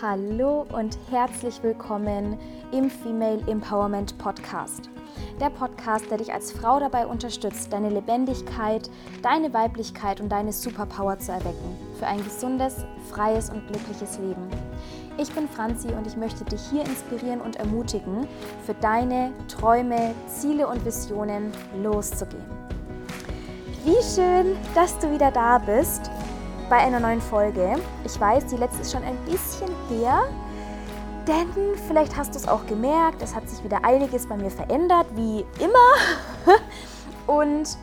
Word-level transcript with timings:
Hallo 0.00 0.64
und 0.72 0.96
herzlich 1.10 1.60
willkommen 1.62 2.38
im 2.72 2.88
Female 2.88 3.42
Empowerment 3.48 4.16
Podcast. 4.18 4.88
Der 5.40 5.50
Podcast, 5.50 6.08
der 6.10 6.18
dich 6.18 6.32
als 6.32 6.52
Frau 6.52 6.78
dabei 6.78 7.06
unterstützt, 7.06 7.72
deine 7.72 7.90
Lebendigkeit, 7.90 8.88
deine 9.22 9.52
Weiblichkeit 9.52 10.20
und 10.20 10.30
deine 10.30 10.52
Superpower 10.52 11.18
zu 11.18 11.32
erwecken. 11.32 11.76
Für 11.98 12.06
ein 12.06 12.22
gesundes, 12.22 12.84
freies 13.10 13.50
und 13.50 13.66
glückliches 13.66 14.18
Leben. 14.18 14.48
Ich 15.20 15.32
bin 15.32 15.48
Franzi 15.48 15.88
und 15.88 16.06
ich 16.06 16.16
möchte 16.16 16.44
dich 16.44 16.60
hier 16.70 16.84
inspirieren 16.84 17.40
und 17.40 17.56
ermutigen, 17.56 18.28
für 18.64 18.74
deine 18.74 19.32
Träume, 19.48 20.14
Ziele 20.28 20.68
und 20.68 20.84
Visionen 20.84 21.50
loszugehen. 21.82 22.44
Wie 23.84 24.00
schön, 24.14 24.56
dass 24.76 24.96
du 25.00 25.10
wieder 25.10 25.32
da 25.32 25.58
bist 25.58 26.08
bei 26.70 26.76
einer 26.76 27.00
neuen 27.00 27.20
Folge. 27.20 27.80
Ich 28.04 28.20
weiß, 28.20 28.46
die 28.46 28.58
letzte 28.58 28.82
ist 28.82 28.92
schon 28.92 29.02
ein 29.02 29.16
bisschen 29.24 29.68
her, 29.88 30.22
denn 31.26 31.48
vielleicht 31.88 32.16
hast 32.16 32.34
du 32.34 32.38
es 32.38 32.46
auch 32.46 32.64
gemerkt, 32.66 33.20
es 33.20 33.34
hat 33.34 33.48
sich 33.48 33.64
wieder 33.64 33.84
einiges 33.84 34.24
bei 34.24 34.36
mir 34.36 34.52
verändert, 34.52 35.06
wie 35.16 35.44
immer. 35.58 36.56
Und 37.26 37.76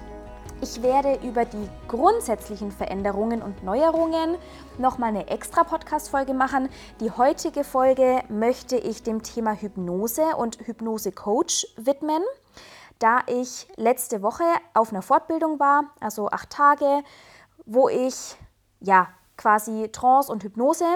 ich 0.65 0.81
werde 0.81 1.19
über 1.21 1.45
die 1.45 1.69
grundsätzlichen 1.87 2.71
Veränderungen 2.71 3.43
und 3.43 3.63
Neuerungen 3.63 4.35
nochmal 4.79 5.09
eine 5.09 5.27
extra 5.27 5.63
Podcast-Folge 5.63 6.33
machen. 6.33 6.69
Die 6.99 7.11
heutige 7.11 7.63
Folge 7.63 8.23
möchte 8.29 8.75
ich 8.75 9.03
dem 9.03 9.21
Thema 9.21 9.53
Hypnose 9.53 10.35
und 10.35 10.57
Hypnose-Coach 10.65 11.67
widmen. 11.77 12.23
Da 12.97 13.19
ich 13.27 13.67
letzte 13.75 14.23
Woche 14.23 14.43
auf 14.73 14.89
einer 14.89 15.03
Fortbildung 15.03 15.59
war, 15.59 15.91
also 15.99 16.29
acht 16.29 16.49
Tage, 16.49 17.03
wo 17.67 17.87
ich 17.87 18.35
ja, 18.79 19.09
quasi 19.37 19.89
Trance 19.91 20.31
und 20.31 20.43
Hypnose 20.43 20.87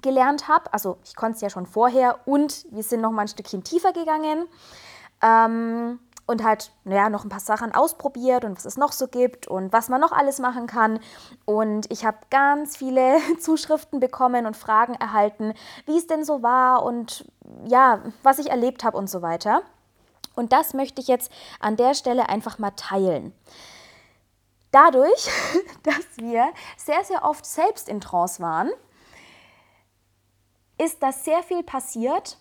gelernt 0.00 0.48
habe. 0.48 0.72
Also 0.72 0.96
ich 1.04 1.14
konnte 1.14 1.36
es 1.36 1.42
ja 1.42 1.50
schon 1.50 1.66
vorher 1.66 2.20
und 2.24 2.64
wir 2.70 2.82
sind 2.82 3.02
noch 3.02 3.10
mal 3.10 3.22
ein 3.22 3.28
Stückchen 3.28 3.64
tiefer 3.64 3.92
gegangen 3.92 4.48
ähm, 5.22 5.98
und 6.28 6.44
halt 6.44 6.70
naja, 6.84 7.08
noch 7.08 7.24
ein 7.24 7.30
paar 7.30 7.40
Sachen 7.40 7.74
ausprobiert 7.74 8.44
und 8.44 8.54
was 8.54 8.66
es 8.66 8.76
noch 8.76 8.92
so 8.92 9.08
gibt 9.08 9.48
und 9.48 9.72
was 9.72 9.88
man 9.88 9.98
noch 10.00 10.12
alles 10.12 10.38
machen 10.38 10.66
kann. 10.66 11.00
Und 11.46 11.90
ich 11.90 12.04
habe 12.04 12.18
ganz 12.30 12.76
viele 12.76 13.16
Zuschriften 13.40 13.98
bekommen 13.98 14.44
und 14.44 14.56
Fragen 14.56 14.94
erhalten, 14.94 15.54
wie 15.86 15.96
es 15.96 16.06
denn 16.06 16.24
so 16.24 16.42
war 16.42 16.84
und 16.84 17.24
ja, 17.64 18.02
was 18.22 18.38
ich 18.38 18.50
erlebt 18.50 18.84
habe 18.84 18.98
und 18.98 19.08
so 19.08 19.22
weiter. 19.22 19.62
Und 20.34 20.52
das 20.52 20.74
möchte 20.74 21.00
ich 21.00 21.08
jetzt 21.08 21.32
an 21.60 21.76
der 21.76 21.94
Stelle 21.94 22.28
einfach 22.28 22.58
mal 22.58 22.72
teilen. 22.72 23.32
Dadurch, 24.70 25.30
dass 25.82 26.18
wir 26.18 26.52
sehr, 26.76 27.02
sehr 27.04 27.24
oft 27.24 27.46
selbst 27.46 27.88
in 27.88 28.02
Trance 28.02 28.42
waren, 28.42 28.70
ist 30.76 31.02
das 31.02 31.24
sehr 31.24 31.42
viel 31.42 31.62
passiert, 31.62 32.36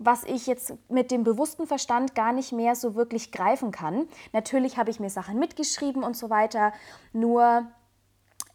was 0.00 0.24
ich 0.24 0.46
jetzt 0.46 0.72
mit 0.88 1.10
dem 1.10 1.24
bewussten 1.24 1.66
Verstand 1.66 2.14
gar 2.14 2.32
nicht 2.32 2.52
mehr 2.52 2.74
so 2.74 2.94
wirklich 2.94 3.30
greifen 3.32 3.70
kann. 3.70 4.08
Natürlich 4.32 4.78
habe 4.78 4.90
ich 4.90 4.98
mir 4.98 5.10
Sachen 5.10 5.38
mitgeschrieben 5.38 6.02
und 6.02 6.16
so 6.16 6.30
weiter, 6.30 6.72
nur 7.12 7.66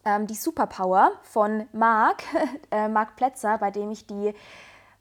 ähm, 0.04 0.26
die 0.26 0.34
Superpower 0.34 1.12
von 1.22 1.68
Marc, 1.72 2.24
äh, 2.72 2.88
Marc 2.88 3.16
Plätzer, 3.16 3.60
bei 3.60 3.70
dem 3.70 3.92
ich 3.92 4.08
die 4.08 4.34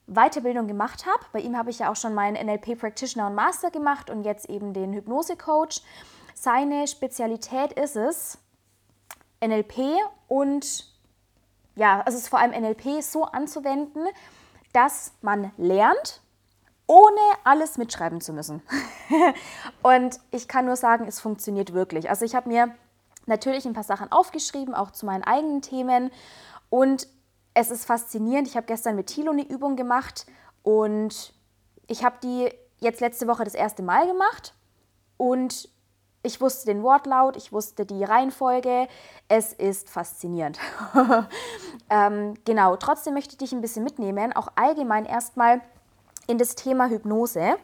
Weiterbildung 0.06 0.66
gemacht 0.66 1.06
habe. 1.06 1.24
Bei 1.32 1.40
ihm 1.40 1.56
habe 1.56 1.70
ich 1.70 1.78
ja 1.78 1.90
auch 1.90 1.96
schon 1.96 2.12
meinen 2.12 2.34
NLP 2.46 2.78
Practitioner 2.78 3.28
und 3.28 3.34
Master 3.34 3.70
gemacht 3.70 4.10
und 4.10 4.24
jetzt 4.24 4.50
eben 4.50 4.74
den 4.74 4.92
Hypnose 4.92 5.36
Coach. 5.36 5.80
Seine 6.34 6.86
Spezialität 6.86 7.72
ist 7.72 7.96
es, 7.96 8.36
NLP 9.42 9.78
und 10.28 10.92
ja, 11.74 12.00
also 12.00 12.18
es 12.18 12.24
ist 12.24 12.28
vor 12.28 12.38
allem 12.38 12.50
NLP 12.50 13.02
so 13.02 13.24
anzuwenden, 13.24 14.06
dass 14.74 15.12
man 15.22 15.52
lernt, 15.56 16.20
ohne 16.86 17.20
alles 17.44 17.78
mitschreiben 17.78 18.20
zu 18.20 18.32
müssen. 18.32 18.62
und 19.82 20.18
ich 20.30 20.48
kann 20.48 20.66
nur 20.66 20.76
sagen, 20.76 21.06
es 21.06 21.20
funktioniert 21.20 21.72
wirklich. 21.72 22.10
Also 22.10 22.24
ich 22.24 22.34
habe 22.34 22.48
mir 22.48 22.74
natürlich 23.26 23.64
ein 23.66 23.72
paar 23.72 23.84
Sachen 23.84 24.12
aufgeschrieben, 24.12 24.74
auch 24.74 24.90
zu 24.90 25.06
meinen 25.06 25.24
eigenen 25.24 25.62
Themen. 25.62 26.10
Und 26.68 27.08
es 27.54 27.70
ist 27.70 27.86
faszinierend. 27.86 28.48
Ich 28.48 28.56
habe 28.56 28.66
gestern 28.66 28.96
mit 28.96 29.06
Thilo 29.06 29.32
eine 29.32 29.48
Übung 29.48 29.76
gemacht 29.76 30.26
und 30.62 31.32
ich 31.86 32.04
habe 32.04 32.16
die 32.22 32.50
jetzt 32.80 33.00
letzte 33.00 33.26
Woche 33.26 33.44
das 33.44 33.54
erste 33.54 33.82
Mal 33.82 34.06
gemacht. 34.06 34.54
Und 35.16 35.68
ich 36.22 36.40
wusste 36.40 36.66
den 36.66 36.82
Wortlaut, 36.82 37.36
ich 37.36 37.52
wusste 37.52 37.86
die 37.86 38.02
Reihenfolge. 38.02 38.88
Es 39.28 39.52
ist 39.52 39.90
faszinierend. 39.90 40.58
ähm, 41.90 42.34
genau, 42.44 42.76
trotzdem 42.76 43.14
möchte 43.14 43.32
ich 43.32 43.38
dich 43.38 43.52
ein 43.52 43.60
bisschen 43.60 43.84
mitnehmen, 43.84 44.32
auch 44.32 44.48
allgemein 44.56 45.04
erstmal 45.04 45.60
in 46.26 46.38
das 46.38 46.54
Thema 46.54 46.88
Hypnose. 46.88 47.56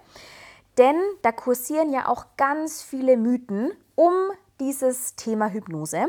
Denn 0.78 0.96
da 1.22 1.32
kursieren 1.32 1.92
ja 1.92 2.08
auch 2.08 2.26
ganz 2.36 2.82
viele 2.82 3.16
Mythen 3.16 3.72
um 3.94 4.12
dieses 4.60 5.16
Thema 5.16 5.48
Hypnose 5.48 6.08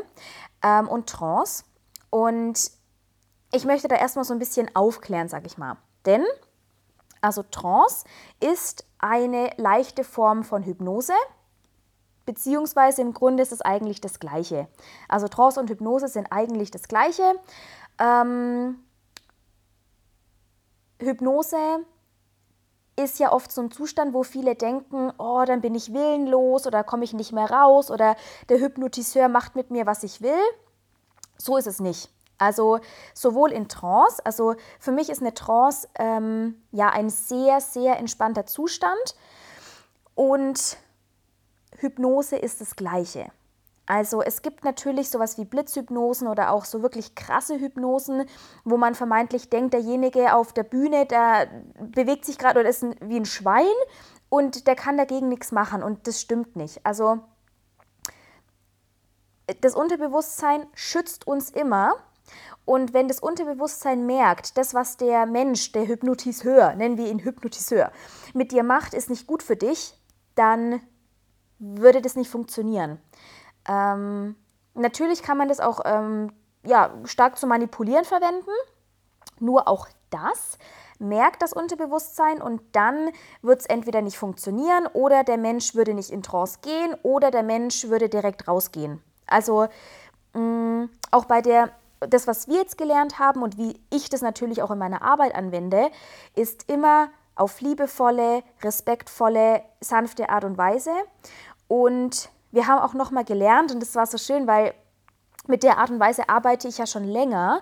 ähm, 0.64 0.88
und 0.88 1.10
Trance. 1.10 1.64
Und 2.10 2.72
ich 3.52 3.66
möchte 3.66 3.88
da 3.88 3.96
erstmal 3.96 4.26
so 4.26 4.34
ein 4.34 4.40
bisschen 4.40 4.74
aufklären, 4.76 5.30
sage 5.30 5.48
ich 5.48 5.58
mal. 5.58 5.78
Denn, 6.06 6.24
also 7.22 7.44
Trance 7.44 8.06
ist 8.40 8.86
eine 9.00 9.52
leichte 9.58 10.04
Form 10.04 10.44
von 10.44 10.64
Hypnose, 10.64 11.14
beziehungsweise 12.26 13.02
im 13.02 13.14
Grunde 13.14 13.44
ist 13.44 13.52
es 13.52 13.62
eigentlich 13.62 14.00
das 14.00 14.20
Gleiche. 14.20 14.68
Also 15.08 15.28
Trance 15.28 15.60
und 15.60 15.70
Hypnose 15.70 16.08
sind 16.08 16.32
eigentlich 16.32 16.72
das 16.72 16.88
Gleiche. 16.88 17.34
Ähm, 18.00 18.80
Hypnose 21.00 21.86
ist 23.04 23.20
ja 23.20 23.32
oft 23.32 23.52
so 23.52 23.62
ein 23.62 23.72
Zustand, 23.72 24.14
wo 24.14 24.24
viele 24.24 24.56
denken, 24.56 25.12
oh, 25.18 25.44
dann 25.46 25.62
bin 25.62 25.76
ich 25.76 25.94
willenlos 25.94 26.68
oder 26.68 26.84
komme 26.84 27.04
ich 27.04 27.14
nicht 27.14 27.32
mehr 27.32 27.50
raus 27.50 27.92
oder 27.92 28.16
der 28.50 28.60
Hypnotiseur 28.60 29.28
macht 29.28 29.56
mit 29.56 29.72
mir, 29.72 29.86
was 29.86 30.04
ich 30.04 30.22
will. 30.22 30.42
So 31.38 31.58
ist 31.58 31.68
es 31.68 31.80
nicht. 31.80 32.10
Also 32.38 32.80
sowohl 33.14 33.52
in 33.52 33.68
Trance, 33.68 34.20
also 34.26 34.56
für 34.80 34.92
mich 34.92 35.10
ist 35.10 35.22
eine 35.22 35.34
Trance 35.34 35.88
ähm, 36.00 36.62
ja 36.72 36.90
ein 36.90 37.10
sehr, 37.12 37.62
sehr 37.62 38.00
entspannter 38.00 38.48
Zustand 38.48 39.16
und 40.16 40.78
Hypnose 41.78 42.38
ist 42.38 42.62
das 42.62 42.76
Gleiche. 42.76 43.32
Also 43.92 44.22
es 44.22 44.42
gibt 44.42 44.64
natürlich 44.64 45.10
sowas 45.10 45.38
wie 45.38 45.44
Blitzhypnosen 45.44 46.30
oder 46.30 46.52
auch 46.54 46.64
so 46.64 46.82
wirklich 46.82 47.14
krasse 47.14 47.60
Hypnosen, 47.60 48.24
wo 48.64 48.78
man 48.78 48.96
vermeintlich 48.96 49.50
denkt, 49.50 49.74
derjenige 49.74 50.34
auf 50.34 50.54
der 50.54 50.64
Bühne, 50.64 51.06
der 51.06 51.50
bewegt 51.78 52.24
sich 52.24 52.38
gerade 52.38 52.62
oder 52.62 52.70
ist 52.70 52.86
wie 53.02 53.18
ein 53.18 53.26
Schwein 53.26 53.66
und 54.30 54.66
der 54.66 54.78
kann 54.78 54.96
dagegen 54.96 55.28
nichts 55.28 55.52
machen 55.52 55.84
und 55.84 56.08
das 56.08 56.22
stimmt 56.22 56.56
nicht. 56.56 56.86
Also 56.86 57.20
das 59.60 59.76
Unterbewusstsein 59.76 60.68
schützt 60.74 61.28
uns 61.28 61.50
immer 61.50 61.96
und 62.64 62.94
wenn 62.94 63.10
das 63.10 63.20
Unterbewusstsein 63.20 64.06
merkt, 64.06 64.58
das, 64.58 64.74
was 64.74 64.96
der 64.96 65.26
Mensch, 65.26 65.74
der 65.74 65.86
Hypnotiseur, 65.86 66.76
nennen 66.76 66.98
wir 66.98 67.12
ihn 67.12 67.26
Hypnotiseur, 67.26 67.92
mit 68.34 68.54
dir 68.54 68.64
macht, 68.64 68.94
ist 68.94 69.10
nicht 69.10 69.28
gut 69.28 69.44
für 69.44 69.58
dich, 69.58 70.00
dann 70.36 70.80
würde 71.60 72.02
das 72.02 72.16
nicht 72.16 72.30
funktionieren. 72.30 73.02
Ähm, 73.68 74.36
natürlich 74.74 75.24
kann 75.24 75.38
man 75.38 75.48
das 75.48 75.60
auch 75.60 75.82
ähm, 75.86 76.32
ja, 76.64 76.92
stark 77.06 77.38
zu 77.38 77.48
manipulieren 77.48 78.06
verwenden, 78.06 78.52
nur 79.40 79.68
auch 79.68 79.88
das 80.10 80.58
merkt 81.02 81.42
das 81.42 81.52
Unterbewusstsein 81.52 82.42
und 82.42 82.62
dann 82.74 83.10
wird 83.42 83.62
es 83.62 83.66
entweder 83.66 84.02
nicht 84.02 84.18
funktionieren 84.18 84.88
oder 84.94 85.24
der 85.24 85.38
Mensch 85.38 85.74
würde 85.74 85.94
nicht 85.94 86.12
in 86.12 86.22
Trance 86.22 86.60
gehen 86.62 86.96
oder 87.04 87.32
der 87.32 87.44
Mensch 87.44 87.86
würde 87.86 88.08
direkt 88.08 88.48
rausgehen. 88.48 89.02
Also 89.26 89.68
mh, 90.34 90.42
mm, 90.42 90.90
auch 91.10 91.26
bei 91.26 91.42
der, 91.42 91.72
das, 92.02 92.28
was 92.28 92.48
wir 92.48 92.58
jetzt 92.58 92.78
gelernt 92.78 93.20
haben 93.20 93.42
und 93.42 93.58
wie 93.58 93.80
ich 93.90 94.10
das 94.10 94.22
natürlich 94.22 94.62
auch 94.62 94.72
in 94.72 94.78
meiner 94.78 95.02
Arbeit 95.02 95.34
anwende, 95.36 95.90
ist 96.36 96.70
immer 96.70 97.10
auf 97.36 97.62
liebevolle, 97.62 98.44
respektvolle, 98.62 99.64
sanfte 99.80 100.30
Art 100.30 100.44
und 100.44 100.58
Weise. 100.58 100.92
Und 101.68 102.30
wir 102.52 102.68
haben 102.68 102.80
auch 102.80 102.94
nochmal 102.94 103.26
gelernt, 103.26 103.72
und 103.72 103.82
das 103.82 103.96
war 103.96 104.06
so 104.06 104.18
schön, 104.18 104.48
weil 104.48 104.74
mit 105.48 105.64
der 105.64 105.78
Art 105.78 105.90
und 105.90 106.00
Weise 106.00 106.30
arbeite 106.30 106.68
ich 106.68 106.78
ja 106.78 106.86
schon 106.86 107.04
länger. 107.04 107.62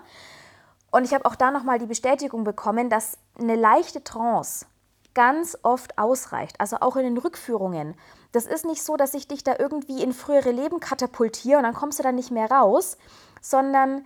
Und 0.90 1.04
ich 1.04 1.14
habe 1.14 1.24
auch 1.24 1.36
da 1.36 1.50
nochmal 1.50 1.78
die 1.78 1.86
Bestätigung 1.86 2.44
bekommen, 2.44 2.90
dass 2.90 3.16
eine 3.38 3.56
leichte 3.56 4.02
Trance 4.02 4.66
ganz 5.14 5.58
oft 5.62 5.98
ausreicht, 5.98 6.60
also 6.60 6.76
auch 6.80 6.96
in 6.96 7.04
den 7.04 7.18
Rückführungen. 7.18 7.94
Das 8.32 8.46
ist 8.46 8.64
nicht 8.64 8.82
so, 8.82 8.96
dass 8.96 9.14
ich 9.14 9.26
dich 9.26 9.42
da 9.42 9.56
irgendwie 9.58 10.02
in 10.02 10.12
frühere 10.12 10.50
Leben 10.50 10.78
katapultiere 10.78 11.58
und 11.58 11.64
dann 11.64 11.74
kommst 11.74 11.98
du 11.98 12.02
dann 12.02 12.14
nicht 12.14 12.30
mehr 12.30 12.50
raus, 12.50 12.96
sondern 13.40 14.04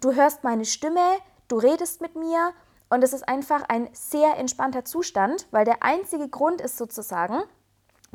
du 0.00 0.12
hörst 0.12 0.44
meine 0.44 0.64
Stimme, 0.64 1.00
du 1.48 1.56
redest 1.56 2.00
mit 2.00 2.14
mir 2.14 2.52
Und 2.94 3.02
es 3.02 3.12
ist 3.12 3.28
einfach 3.28 3.62
ein 3.68 3.88
sehr 3.92 4.36
entspannter 4.36 4.84
Zustand, 4.84 5.48
weil 5.50 5.64
der 5.64 5.82
einzige 5.82 6.28
Grund 6.28 6.60
ist 6.60 6.76
sozusagen, 6.76 7.42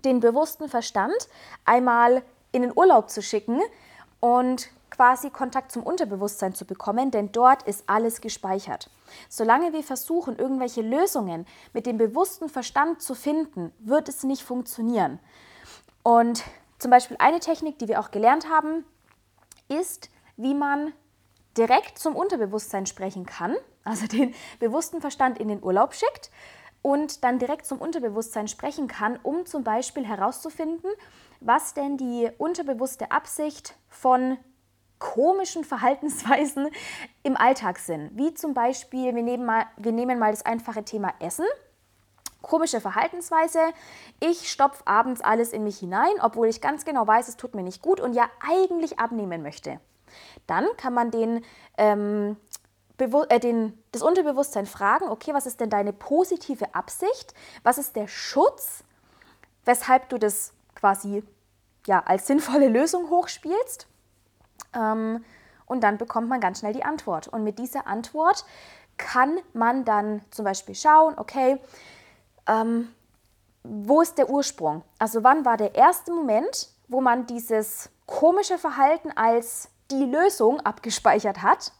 den 0.05 0.19
bewussten 0.19 0.69
Verstand 0.69 1.27
einmal 1.65 2.23
in 2.51 2.61
den 2.61 2.71
Urlaub 2.75 3.09
zu 3.09 3.21
schicken 3.21 3.61
und 4.19 4.69
quasi 4.89 5.29
Kontakt 5.29 5.71
zum 5.71 5.83
Unterbewusstsein 5.83 6.53
zu 6.53 6.65
bekommen, 6.65 7.11
denn 7.11 7.31
dort 7.31 7.63
ist 7.63 7.83
alles 7.87 8.21
gespeichert. 8.21 8.89
Solange 9.29 9.71
wir 9.73 9.83
versuchen, 9.83 10.37
irgendwelche 10.37 10.81
Lösungen 10.81 11.45
mit 11.73 11.85
dem 11.85 11.97
bewussten 11.97 12.49
Verstand 12.49 13.01
zu 13.01 13.15
finden, 13.15 13.71
wird 13.79 14.09
es 14.09 14.23
nicht 14.23 14.43
funktionieren. 14.43 15.19
Und 16.03 16.43
zum 16.79 16.91
Beispiel 16.91 17.17
eine 17.19 17.39
Technik, 17.39 17.79
die 17.79 17.87
wir 17.87 17.99
auch 17.99 18.11
gelernt 18.11 18.49
haben, 18.49 18.83
ist, 19.67 20.09
wie 20.37 20.53
man 20.53 20.93
direkt 21.57 21.99
zum 21.99 22.15
Unterbewusstsein 22.15 22.85
sprechen 22.85 23.25
kann, 23.25 23.55
also 23.83 24.07
den 24.07 24.33
bewussten 24.59 25.01
Verstand 25.01 25.39
in 25.39 25.47
den 25.47 25.63
Urlaub 25.63 25.93
schickt 25.93 26.29
und 26.81 27.23
dann 27.23 27.39
direkt 27.39 27.65
zum 27.65 27.79
Unterbewusstsein 27.79 28.47
sprechen 28.47 28.87
kann, 28.87 29.19
um 29.23 29.45
zum 29.45 29.63
Beispiel 29.63 30.05
herauszufinden, 30.05 30.89
was 31.39 31.73
denn 31.73 31.97
die 31.97 32.29
unterbewusste 32.37 33.11
Absicht 33.11 33.75
von 33.89 34.37
komischen 34.99 35.63
Verhaltensweisen 35.63 36.69
im 37.23 37.37
Alltag 37.37 37.79
sind. 37.79 38.11
Wie 38.17 38.33
zum 38.33 38.53
Beispiel, 38.53 39.15
wir 39.15 39.23
nehmen 39.23 39.45
mal, 39.45 39.65
wir 39.77 39.91
nehmen 39.91 40.19
mal 40.19 40.31
das 40.31 40.45
einfache 40.45 40.83
Thema 40.83 41.13
Essen. 41.19 41.45
Komische 42.41 42.79
Verhaltensweise. 42.79 43.59
Ich 44.21 44.49
stopfe 44.49 44.85
abends 44.87 45.21
alles 45.21 45.51
in 45.51 45.63
mich 45.63 45.79
hinein, 45.79 46.13
obwohl 46.21 46.47
ich 46.47 46.61
ganz 46.61 46.85
genau 46.85 47.05
weiß, 47.05 47.27
es 47.27 47.37
tut 47.37 47.53
mir 47.53 47.63
nicht 47.63 47.81
gut 47.81 47.99
und 47.99 48.13
ja 48.13 48.29
eigentlich 48.39 48.99
abnehmen 48.99 49.41
möchte. 49.41 49.79
Dann 50.47 50.65
kann 50.77 50.93
man 50.93 51.11
den, 51.11 51.43
ähm, 51.77 52.37
äh, 53.01 53.39
den, 53.39 53.77
das 53.91 54.01
Unterbewusstsein 54.01 54.65
fragen, 54.65 55.09
okay, 55.09 55.33
was 55.33 55.45
ist 55.45 55.59
denn 55.59 55.69
deine 55.69 55.93
positive 55.93 56.73
Absicht? 56.75 57.33
Was 57.63 57.77
ist 57.77 57.95
der 57.95 58.07
Schutz, 58.07 58.83
weshalb 59.65 60.09
du 60.09 60.17
das 60.17 60.53
quasi 60.75 61.23
ja, 61.85 62.01
als 62.05 62.27
sinnvolle 62.27 62.67
Lösung 62.69 63.09
hochspielst? 63.09 63.87
Ähm, 64.73 65.23
und 65.65 65.81
dann 65.83 65.97
bekommt 65.97 66.29
man 66.29 66.39
ganz 66.39 66.59
schnell 66.59 66.73
die 66.73 66.83
Antwort. 66.83 67.27
Und 67.27 67.43
mit 67.43 67.59
dieser 67.59 67.87
Antwort 67.87 68.43
kann 68.97 69.39
man 69.53 69.85
dann 69.85 70.21
zum 70.31 70.45
Beispiel 70.45 70.75
schauen, 70.75 71.13
okay, 71.17 71.59
ähm, 72.47 72.89
wo 73.63 74.01
ist 74.01 74.17
der 74.17 74.29
Ursprung? 74.29 74.83
Also 74.97 75.23
wann 75.23 75.45
war 75.45 75.57
der 75.57 75.75
erste 75.75 76.11
Moment, 76.11 76.69
wo 76.87 77.01
man 77.01 77.27
dieses 77.27 77.89
komische 78.05 78.57
Verhalten 78.57 79.11
als 79.15 79.69
die 79.91 80.05
Lösung 80.05 80.59
abgespeichert 80.61 81.41
hat? 81.41 81.71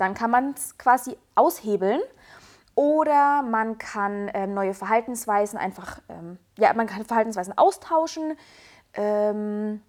Dann 0.00 0.14
kann 0.14 0.30
man 0.30 0.52
es 0.52 0.78
quasi 0.78 1.16
aushebeln 1.34 2.00
oder 2.74 3.42
man 3.42 3.76
kann 3.76 4.30
ähm, 4.32 4.54
neue 4.54 4.72
Verhaltensweisen 4.72 5.58
einfach, 5.58 6.00
ähm, 6.08 6.38
ja, 6.58 6.72
man 6.72 6.86
kann 6.86 7.04
Verhaltensweisen 7.04 7.58
austauschen. 7.58 8.36
Ähm, 8.94 9.82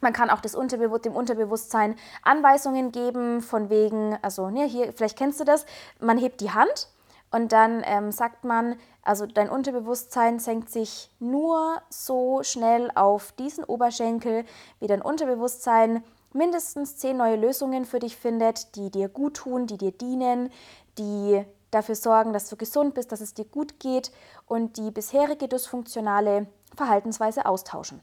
man 0.00 0.12
kann 0.12 0.30
auch 0.30 0.40
das 0.40 0.54
Unterbewusst 0.54 1.04
dem 1.04 1.14
Unterbewusstsein 1.14 1.96
Anweisungen 2.22 2.92
geben, 2.92 3.40
von 3.40 3.70
wegen, 3.70 4.16
also 4.22 4.50
ne, 4.50 4.64
hier, 4.64 4.92
vielleicht 4.92 5.18
kennst 5.18 5.40
du 5.40 5.44
das, 5.44 5.66
man 6.00 6.18
hebt 6.18 6.40
die 6.40 6.50
Hand 6.52 6.88
und 7.32 7.50
dann 7.52 7.82
ähm, 7.84 8.12
sagt 8.12 8.44
man, 8.44 8.76
also 9.02 9.26
dein 9.26 9.48
Unterbewusstsein 9.48 10.38
senkt 10.38 10.70
sich 10.70 11.10
nur 11.18 11.82
so 11.88 12.42
schnell 12.42 12.90
auf 12.94 13.32
diesen 13.32 13.64
Oberschenkel, 13.64 14.44
wie 14.78 14.86
dein 14.86 15.02
Unterbewusstsein 15.02 16.04
mindestens 16.34 16.96
zehn 16.96 17.16
neue 17.16 17.36
Lösungen 17.36 17.84
für 17.84 17.98
dich 17.98 18.16
findet, 18.16 18.76
die 18.76 18.90
dir 18.90 19.08
gut 19.08 19.34
tun, 19.34 19.66
die 19.66 19.78
dir 19.78 19.92
dienen, 19.92 20.50
die 20.98 21.44
dafür 21.70 21.94
sorgen, 21.94 22.32
dass 22.32 22.48
du 22.48 22.56
gesund 22.56 22.94
bist, 22.94 23.12
dass 23.12 23.20
es 23.20 23.34
dir 23.34 23.44
gut 23.44 23.80
geht 23.80 24.12
und 24.46 24.76
die 24.76 24.90
bisherige 24.90 25.48
dysfunktionale 25.48 26.46
Verhaltensweise 26.76 27.46
austauschen. 27.46 28.00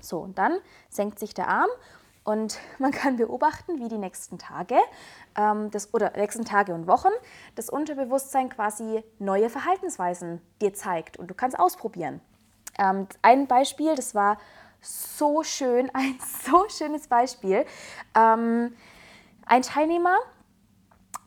So, 0.00 0.18
und 0.18 0.38
dann 0.38 0.58
senkt 0.88 1.18
sich 1.18 1.34
der 1.34 1.48
Arm 1.48 1.68
und 2.24 2.58
man 2.78 2.90
kann 2.90 3.16
beobachten, 3.16 3.78
wie 3.80 3.88
die 3.88 3.98
nächsten 3.98 4.38
Tage 4.38 4.76
ähm, 5.36 5.70
das, 5.70 5.92
oder 5.94 6.12
nächsten 6.16 6.44
Tage 6.44 6.74
und 6.74 6.86
Wochen 6.86 7.12
das 7.54 7.70
Unterbewusstsein 7.70 8.48
quasi 8.48 9.02
neue 9.18 9.50
Verhaltensweisen 9.50 10.40
dir 10.60 10.74
zeigt 10.74 11.18
und 11.18 11.28
du 11.28 11.34
kannst 11.34 11.58
ausprobieren. 11.58 12.20
Ähm, 12.78 13.06
ein 13.22 13.46
Beispiel, 13.46 13.94
das 13.94 14.14
war 14.14 14.38
so 14.80 15.42
schön, 15.42 15.90
ein 15.94 16.18
so 16.44 16.68
schönes 16.68 17.08
Beispiel. 17.08 17.64
Ähm, 18.14 18.74
ein 19.46 19.62
Teilnehmer, 19.62 20.16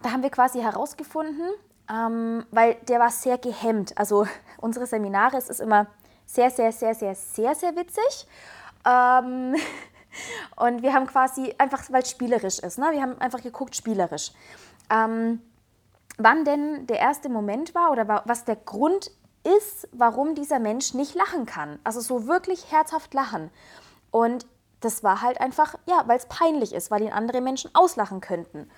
da 0.02 0.12
haben 0.12 0.24
wir 0.24 0.30
quasi 0.30 0.62
herausgefunden, 0.62 1.50
ähm, 1.90 2.46
weil 2.52 2.76
der 2.88 3.00
war 3.00 3.10
sehr 3.10 3.38
gehemmt. 3.38 3.98
Also 3.98 4.28
unsere 4.58 4.86
Seminare, 4.86 5.38
es 5.38 5.50
ist 5.50 5.60
immer 5.60 5.88
sehr, 6.26 6.50
sehr, 6.50 6.72
sehr, 6.72 6.96
sehr, 6.96 7.16
sehr, 7.16 7.56
sehr 7.56 7.76
witzig. 7.76 8.28
Ähm, 8.86 9.56
und 10.56 10.82
wir 10.82 10.94
haben 10.94 11.08
quasi, 11.08 11.54
einfach 11.58 11.84
weil 11.92 12.04
es 12.04 12.12
spielerisch 12.12 12.60
ist, 12.60 12.78
ne? 12.78 12.88
wir 12.92 13.02
haben 13.02 13.20
einfach 13.20 13.42
geguckt, 13.42 13.76
spielerisch. 13.76 14.32
Ähm, 14.90 15.42
wann 16.18 16.46
denn 16.46 16.88
der 16.88 17.00
erste 17.00 17.30
Moment 17.30 17.74
war 17.76 17.92
oder 17.92 18.24
was 18.26 18.46
der 18.46 18.56
Grund 18.56 19.12
ist, 19.44 19.88
warum 19.92 20.36
dieser 20.36 20.60
Mensch 20.60 20.94
nicht 20.94 21.16
lachen 21.16 21.46
kann. 21.46 21.80
Also 21.84 22.00
so 22.00 22.28
wirklich 22.28 22.72
herzhaft 22.72 23.14
lachen. 23.14 23.52
Und 24.12 24.46
das 24.80 25.04
war 25.04 25.22
halt 25.22 25.40
einfach, 25.40 25.76
ja, 25.86 26.04
weil 26.08 26.18
es 26.18 26.26
peinlich 26.28 26.74
ist, 26.74 26.92
weil 26.92 27.02
ihn 27.02 27.12
andere 27.12 27.42
Menschen 27.42 27.72
auslachen 27.74 28.22
könnten. 28.22 28.70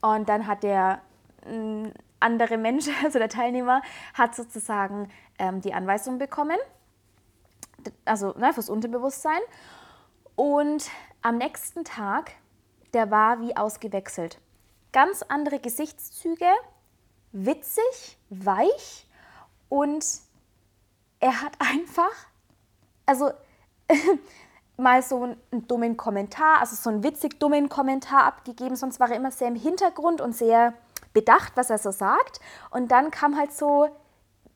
Und 0.00 0.28
dann 0.28 0.46
hat 0.46 0.62
der 0.62 1.00
äh, 1.46 1.90
andere 2.20 2.56
Mensch, 2.58 2.86
also 3.04 3.18
der 3.18 3.28
Teilnehmer, 3.28 3.82
hat 4.14 4.34
sozusagen 4.34 5.10
ähm, 5.38 5.60
die 5.60 5.74
Anweisung 5.74 6.18
bekommen, 6.18 6.58
also 8.04 8.32
ne, 8.36 8.52
fürs 8.52 8.70
Unterbewusstsein. 8.70 9.40
Und 10.36 10.88
am 11.20 11.38
nächsten 11.38 11.84
Tag, 11.84 12.32
der 12.94 13.10
war 13.10 13.40
wie 13.40 13.56
ausgewechselt. 13.56 14.38
Ganz 14.92 15.22
andere 15.22 15.58
Gesichtszüge, 15.58 16.50
witzig, 17.32 18.18
weich 18.28 19.06
und 19.72 20.04
er 21.18 21.40
hat 21.40 21.52
einfach, 21.58 22.12
also 23.06 23.30
mal 24.76 25.02
so 25.02 25.22
einen 25.22 25.66
dummen 25.66 25.96
Kommentar, 25.96 26.60
also 26.60 26.76
so 26.76 26.90
einen 26.90 27.02
witzig 27.02 27.40
dummen 27.40 27.70
Kommentar 27.70 28.24
abgegeben, 28.24 28.76
sonst 28.76 29.00
war 29.00 29.08
er 29.08 29.16
immer 29.16 29.30
sehr 29.30 29.48
im 29.48 29.54
Hintergrund 29.54 30.20
und 30.20 30.36
sehr 30.36 30.74
bedacht, 31.14 31.52
was 31.54 31.70
er 31.70 31.78
so 31.78 31.90
sagt. 31.90 32.38
Und 32.70 32.90
dann 32.90 33.10
kam 33.10 33.38
halt 33.38 33.54
so 33.54 33.88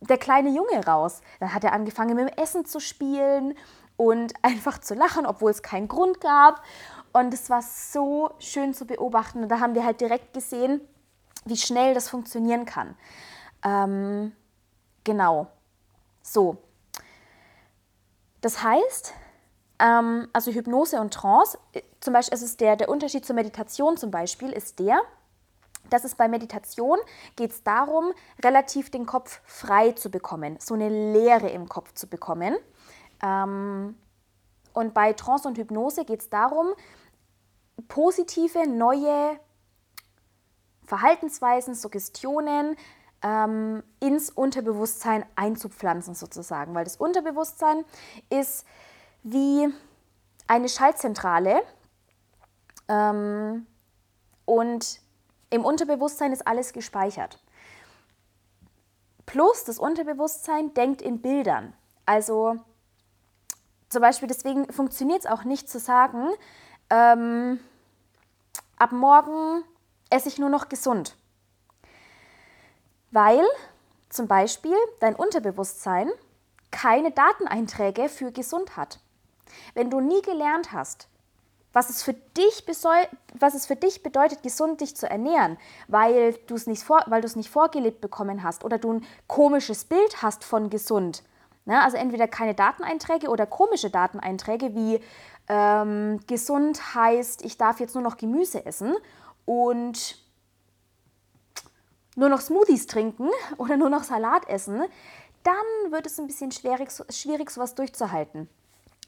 der 0.00 0.18
kleine 0.18 0.50
Junge 0.50 0.86
raus. 0.86 1.22
Dann 1.41 1.55
hat 1.55 1.64
er 1.64 1.72
angefangen 1.72 2.14
mit 2.14 2.29
dem 2.29 2.36
Essen 2.36 2.67
zu 2.67 2.79
spielen 2.79 3.55
und 3.96 4.34
einfach 4.43 4.76
zu 4.82 4.93
lachen, 4.93 5.24
obwohl 5.24 5.50
es 5.50 5.62
keinen 5.62 5.88
Grund 5.88 6.20
gab. 6.20 6.62
Und 7.14 7.32
es 7.32 7.48
war 7.48 7.62
so 7.62 8.32
schön 8.38 8.74
zu 8.74 8.84
beobachten. 8.84 9.44
Und 9.44 9.48
da 9.48 9.60
haben 9.60 9.74
wir 9.74 9.86
halt 9.86 10.02
direkt 10.02 10.34
gesehen, 10.34 10.82
wie 11.46 11.56
schnell 11.56 11.94
das 11.94 12.10
funktionieren 12.10 12.67
kann. 12.67 12.94
Ähm, 13.64 14.32
genau. 15.06 15.46
So. 16.22 16.58
Das 18.43 18.63
heißt, 18.63 19.15
ähm, 19.79 20.29
also 20.34 20.53
Hypnose 20.53 21.01
und 21.01 21.15
Trance, 21.15 21.58
äh, 21.72 21.81
zum 22.01 22.13
Beispiel 22.13 22.34
ist 22.34 22.43
es 22.43 22.56
der, 22.58 22.77
der 22.77 22.91
Unterschied 22.91 23.25
zur 23.25 23.34
Meditation 23.34 23.96
zum 23.96 24.10
Beispiel, 24.10 24.53
ist 24.53 24.79
der, 24.79 25.01
dass 25.89 26.05
es 26.05 26.17
bei 26.17 26.29
Meditation 26.29 26.98
geht 27.36 27.53
es 27.53 27.63
darum, 27.63 28.13
relativ 28.44 28.91
den 28.91 29.06
Kopf 29.06 29.41
frei 29.44 29.93
zu 29.93 30.10
bekommen, 30.10 30.58
so 30.60 30.75
eine 30.75 30.89
Leere 30.89 31.48
im 31.48 31.69
Kopf 31.69 31.94
zu 31.94 32.08
bekommen. 32.08 32.56
Ähm, 33.22 33.96
und 34.72 34.93
bei 34.93 35.13
Trance 35.13 35.48
und 35.48 35.56
Hypnose 35.56 36.05
geht 36.05 36.20
es 36.20 36.29
darum, 36.29 36.75
positive, 37.89 38.67
neue 38.67 39.39
Verhaltensweisen, 40.84 41.75
Suggestionen 41.75 42.77
ähm, 43.26 43.82
ins 43.98 44.30
Unterbewusstsein 44.30 45.26
einzupflanzen 45.34 46.14
sozusagen. 46.14 46.74
Weil 46.74 46.84
das 46.84 46.96
Unterbewusstsein 46.96 47.84
ist 48.30 48.64
wie 49.24 49.68
eine 50.46 50.68
Schaltzentrale 50.68 51.62
ähm, 52.88 53.66
und 54.44 55.00
im 55.50 55.64
Unterbewusstsein 55.64 56.32
ist 56.32 56.46
alles 56.46 56.72
gespeichert. 56.72 57.42
Plus 59.24 59.64
das 59.64 59.80
Unterbewusstsein 59.80 60.72
denkt 60.74 61.02
in 61.02 61.20
Bildern. 61.20 61.72
Also 62.04 62.56
zum 63.88 64.02
Beispiel 64.02 64.28
deswegen 64.28 64.72
funktioniert 64.72 65.20
es 65.20 65.26
auch 65.26 65.42
nicht 65.42 65.68
zu 65.68 65.80
sagen, 65.80 66.28
ähm, 66.90 67.58
ab 68.76 68.92
morgen 68.92 69.64
esse 70.10 70.28
ich 70.28 70.38
nur 70.38 70.48
noch 70.48 70.68
gesund. 70.68 71.16
Weil 73.10 73.44
zum 74.08 74.29
Beispiel 74.29 74.77
dein 75.01 75.15
Unterbewusstsein 75.15 76.10
keine 76.70 77.10
Dateneinträge 77.10 78.08
für 78.08 78.32
gesund 78.32 78.77
hat. 78.77 79.01
Wenn 79.75 79.91
du 79.91 80.01
nie 80.01 80.22
gelernt 80.22 80.72
hast, 80.72 81.08
was 81.72 81.91
es 81.91 82.03
für 82.03 82.15
dich, 82.15 82.65
was 83.39 83.55
es 83.55 83.67
für 83.67 83.77
dich 83.77 84.03
bedeutet, 84.03 84.43
gesund 84.43 84.81
dich 84.81 84.96
zu 84.96 85.08
ernähren, 85.08 85.58
weil 85.89 86.32
du 86.46 86.55
es 86.55 86.67
nicht, 86.67 86.82
vor, 86.82 87.05
nicht 87.34 87.51
vorgelebt 87.51 88.01
bekommen 88.01 88.43
hast 88.43 88.65
oder 88.65 88.79
du 88.79 88.94
ein 88.94 89.06
komisches 89.27 89.84
Bild 89.84 90.22
hast 90.22 90.43
von 90.43 90.70
gesund. 90.70 91.22
Ne? 91.67 91.82
Also 91.82 91.98
entweder 91.98 92.29
keine 92.29 92.55
Dateneinträge 92.55 93.29
oder 93.29 93.44
komische 93.44 93.91
Dateneinträge 93.91 94.75
wie 94.75 95.01
ähm, 95.48 96.20
gesund 96.27 96.94
heißt, 96.94 97.44
ich 97.44 97.58
darf 97.58 97.79
jetzt 97.79 97.94
nur 97.94 98.03
noch 98.03 98.17
Gemüse 98.17 98.65
essen 98.65 98.96
und 99.44 100.19
nur 102.17 102.29
noch 102.29 102.41
Smoothies 102.41 102.87
trinken 102.87 103.31
oder 103.58 103.77
nur 103.77 103.91
noch 103.91 104.03
Salat 104.03 104.49
essen, 104.49 104.82
dann 105.44 105.93
wird 105.93 106.06
es 106.06 106.19
ein 106.19 106.27
bisschen 106.27 106.51
schwierig, 106.51 106.91
schwierig 107.11 107.51
sowas 107.51 107.77
durchzuhalten. 107.77 108.49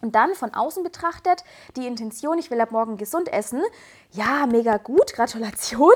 Und 0.00 0.15
dann 0.15 0.37
von 0.37 0.55
außen 0.55 0.85
betrachtet, 0.85 1.43
die 1.75 1.88
Intention, 1.88 2.38
ich 2.38 2.53
will 2.53 2.61
ab 2.61 2.71
morgen 2.71 2.97
gesund 2.97 3.33
essen, 3.33 3.61
ja, 4.12 4.47
mega 4.47 4.77
gut, 4.77 5.12
Gratulation. 5.15 5.95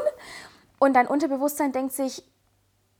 Und 0.81 0.95
dein 0.95 1.07
Unterbewusstsein 1.07 1.71
denkt 1.71 1.93
sich, 1.93 2.25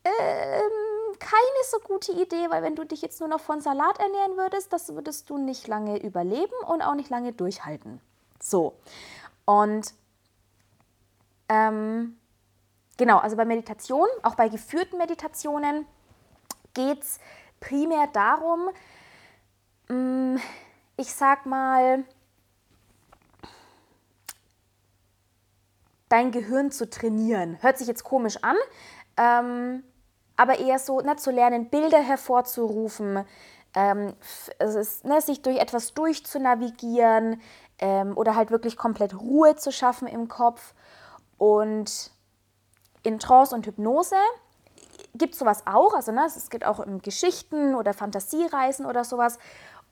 ähm, 0.05 1.19
keine 1.19 1.65
so 1.71 1.79
gute 1.81 2.13
Idee, 2.13 2.51
weil 2.51 2.63
wenn 2.63 2.77
du 2.77 2.85
dich 2.85 3.03
jetzt 3.03 3.19
nur 3.19 3.29
noch 3.29 3.41
von 3.41 3.61
Salat 3.61 3.99
ernähren 3.99 4.37
würdest, 4.37 4.73
das 4.73 4.95
würdest 4.95 5.29
du 5.31 5.39
nicht 5.39 5.67
lange 5.67 6.01
überleben 6.01 6.55
und 6.69 6.83
auch 6.83 6.95
nicht 6.95 7.11
lange 7.11 7.33
durchhalten. 7.33 8.01
So. 8.41 8.75
Und 9.45 9.93
ähm, 11.49 12.17
genau, 13.03 13.19
also 13.19 13.35
bei 13.35 13.45
Meditation, 13.45 14.07
auch 14.23 14.37
bei 14.37 14.49
geführten 14.49 14.97
Meditationen, 14.97 15.87
geht 16.73 17.03
es 17.03 17.19
primär 17.59 18.07
darum, 18.13 18.71
mm, 19.89 20.37
ich 20.97 21.13
sag 21.13 21.45
mal, 21.45 22.05
dein 26.09 26.31
Gehirn 26.31 26.71
zu 26.71 26.89
trainieren. 26.89 27.61
Hört 27.61 27.77
sich 27.77 27.89
jetzt 27.89 28.05
komisch 28.05 28.39
an, 28.43 28.55
ähm, 29.17 29.83
aber 30.37 30.61
eher 30.61 30.79
so 30.79 31.01
ne, 31.01 31.17
zu 31.17 31.33
lernen, 31.33 31.71
Bilder 31.71 31.99
hervorzurufen, 32.01 33.25
ähm, 33.75 34.15
ist, 34.61 35.05
ne, 35.05 35.21
sich 35.21 35.43
durch 35.43 35.59
etwas 35.59 35.93
durchzunavigieren 35.95 37.43
ähm, 37.81 38.17
oder 38.17 38.37
halt 38.37 38.53
wirklich 38.53 38.77
komplett 38.77 39.19
Ruhe 39.19 39.57
zu 39.57 39.73
schaffen 39.73 40.07
im 40.07 40.29
Kopf. 40.29 40.73
Und 41.37 42.12
in 43.03 43.19
Trance 43.19 43.55
und 43.55 43.67
Hypnose 43.67 44.17
gibt 45.15 45.35
es 45.35 45.39
sowas 45.39 45.63
auch, 45.67 45.95
also 45.95 46.13
ne, 46.13 46.25
es 46.27 46.51
gibt 46.51 46.65
auch 46.65 46.81
in 46.81 47.01
Geschichten 47.03 47.75
oder 47.75 47.95
Fantasiereisen 47.95 48.87
oder 48.87 49.05
sowas, 49.05 49.39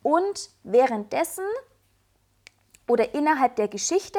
und 0.03 0.51
währenddessen 0.63 1.45
oder 2.89 3.15
innerhalb 3.15 3.57
der 3.57 3.69
Geschichte 3.69 4.19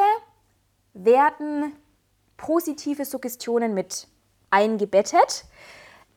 werden 0.93 1.75
positive 2.37 3.05
Suggestionen 3.05 3.73
mit 3.73 4.07
eingebettet, 4.49 5.45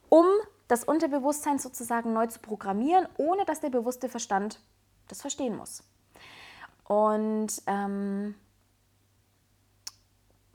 um 0.09 0.27
das 0.69 0.85
Unterbewusstsein 0.85 1.59
sozusagen 1.59 2.13
neu 2.13 2.27
zu 2.27 2.41
programmieren, 2.41 3.07
ohne 3.17 3.45
dass 3.45 3.61
der 3.61 3.71
bewusste 3.71 4.09
Verstand 4.09 4.61
das 5.09 5.21
verstehen 5.21 5.57
muss. 5.57 5.83
Und 6.85 7.63
ähm, 7.67 8.35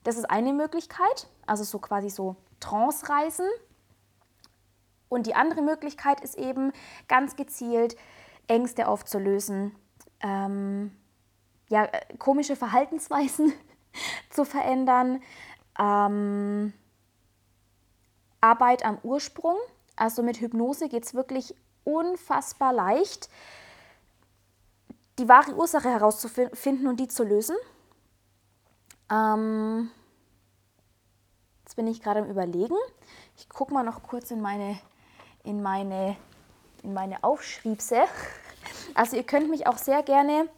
das 0.09 0.17
ist 0.17 0.25
eine 0.25 0.53
Möglichkeit, 0.53 1.27
also 1.45 1.63
so 1.63 1.77
quasi 1.77 2.09
so 2.09 2.35
Trance-Reisen. 2.59 3.45
Und 5.07 5.27
die 5.27 5.35
andere 5.35 5.61
Möglichkeit 5.61 6.21
ist 6.21 6.35
eben 6.35 6.71
ganz 7.07 7.35
gezielt 7.35 7.95
Ängste 8.47 8.87
aufzulösen, 8.87 9.75
ähm, 10.21 10.95
ja, 11.69 11.87
komische 12.17 12.55
Verhaltensweisen 12.55 13.53
zu 14.31 14.45
verändern, 14.45 15.21
ähm, 15.77 16.73
Arbeit 18.41 18.83
am 18.83 18.97
Ursprung. 19.03 19.57
Also 19.95 20.23
mit 20.23 20.41
Hypnose 20.41 20.89
geht 20.89 21.05
es 21.05 21.13
wirklich 21.13 21.53
unfassbar 21.83 22.73
leicht, 22.73 23.29
die 25.19 25.29
wahre 25.29 25.53
Ursache 25.53 25.89
herauszufinden 25.91 26.87
und 26.87 26.99
die 26.99 27.09
zu 27.09 27.23
lösen. 27.23 27.57
Ähm, 29.11 29.91
bin 31.79 31.87
ich 31.87 32.03
gerade 32.03 32.19
am 32.19 32.29
Überlegen. 32.29 32.75
Ich 33.37 33.47
gucke 33.47 33.73
mal 33.73 33.83
noch 33.83 34.03
kurz 34.03 34.31
in 34.31 34.41
meine, 34.41 34.77
in 35.45 35.61
meine 35.61 36.17
in 36.83 36.93
meine 36.93 37.23
Aufschriebse. 37.23 38.01
Also 38.93 39.15
ihr 39.15 39.23
könnt 39.23 39.49
mich 39.49 39.65
auch 39.65 39.77
sehr 39.77 40.03
gerne 40.03 40.49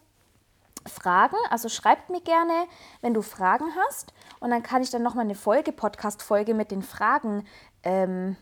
fragen, 0.88 1.36
also 1.52 1.70
schreibt 1.70 2.10
mir 2.10 2.22
gerne, 2.22 2.66
wenn 3.02 3.14
du 3.14 3.22
Fragen 3.22 3.66
hast 3.86 4.14
und 4.40 4.50
dann 4.50 4.64
kann 4.64 4.82
ich 4.82 4.90
dann 4.90 5.04
nochmal 5.04 5.26
eine 5.26 5.36
Folge, 5.36 5.72
Podcast-Folge 5.72 6.56
mit 6.56 6.72
den 6.72 6.82
Fragen, 6.82 7.46
ähm, 7.84 8.36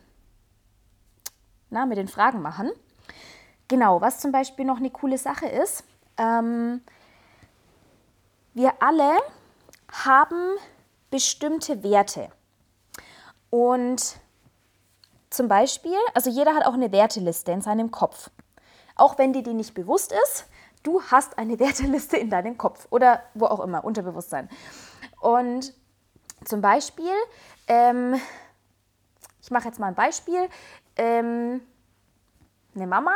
na, 1.69 1.85
mit 1.85 1.97
den 1.97 2.07
Fragen 2.07 2.41
machen. 2.41 2.71
Genau, 3.67 3.99
was 3.99 4.19
zum 4.19 4.31
Beispiel 4.31 4.63
noch 4.63 4.77
eine 4.77 4.89
coole 4.89 5.17
Sache 5.17 5.47
ist, 5.47 5.83
ähm, 6.15 6.81
wir 8.53 8.81
alle 8.81 9.17
haben 9.91 10.55
bestimmte 11.11 11.83
Werte 11.83 12.29
und 13.49 14.19
zum 15.29 15.47
Beispiel, 15.47 15.97
also 16.13 16.29
jeder 16.29 16.55
hat 16.55 16.65
auch 16.65 16.73
eine 16.73 16.91
Werteliste 16.91 17.51
in 17.51 17.61
seinem 17.61 17.91
Kopf. 17.91 18.29
Auch 18.95 19.17
wenn 19.17 19.33
dir 19.33 19.43
die 19.43 19.53
nicht 19.53 19.73
bewusst 19.73 20.11
ist, 20.11 20.47
du 20.83 21.01
hast 21.03 21.37
eine 21.37 21.59
Werteliste 21.59 22.17
in 22.17 22.29
deinem 22.29 22.57
Kopf 22.57 22.87
oder 22.89 23.23
wo 23.33 23.45
auch 23.45 23.59
immer, 23.59 23.83
Unterbewusstsein. 23.83 24.49
Und 25.19 25.73
zum 26.45 26.61
Beispiel, 26.61 27.11
ähm, 27.67 28.19
ich 29.41 29.51
mache 29.51 29.67
jetzt 29.67 29.79
mal 29.79 29.87
ein 29.87 29.95
Beispiel, 29.95 30.49
ähm, 30.95 31.61
eine 32.75 32.87
Mama 32.87 33.15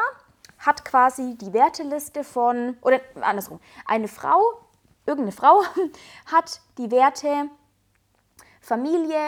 hat 0.59 0.85
quasi 0.85 1.35
die 1.35 1.53
Werteliste 1.53 2.23
von, 2.23 2.77
oder 2.81 2.99
andersrum, 3.21 3.59
eine 3.85 4.07
Frau, 4.07 4.41
irgendeine 5.05 5.31
Frau 5.31 5.61
hat 6.25 6.61
die 6.77 6.91
Werte 6.91 7.49
Familie, 8.61 9.19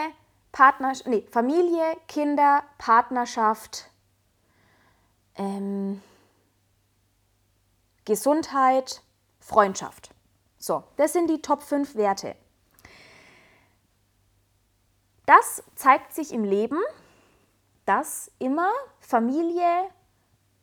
Partner, 0.56 0.94
nee, 1.04 1.26
Familie, 1.30 1.98
Kinder, 2.08 2.62
Partnerschaft, 2.78 3.90
ähm, 5.36 6.00
Gesundheit, 8.06 9.02
Freundschaft. 9.38 10.12
So, 10.56 10.82
das 10.96 11.12
sind 11.12 11.28
die 11.28 11.42
Top 11.42 11.62
5 11.62 11.96
Werte. 11.96 12.36
Das 15.26 15.62
zeigt 15.74 16.14
sich 16.14 16.32
im 16.32 16.44
Leben, 16.44 16.80
dass 17.84 18.30
immer 18.38 18.72
Familie, 18.98 19.90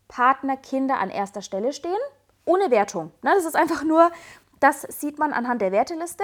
Partner, 0.08 0.58
Kinder 0.58 0.98
an 0.98 1.12
erster 1.12 1.44
Stelle 1.44 1.72
stehen, 1.72 2.02
ohne 2.46 2.72
Wertung. 2.72 3.12
Ne, 3.22 3.34
das 3.36 3.46
ist 3.46 3.56
einfach 3.56 3.84
nur, 3.84 4.12
das 4.60 4.82
sieht 4.82 5.20
man 5.20 5.34
anhand 5.34 5.62
der 5.62 5.72
Werteliste. 5.72 6.24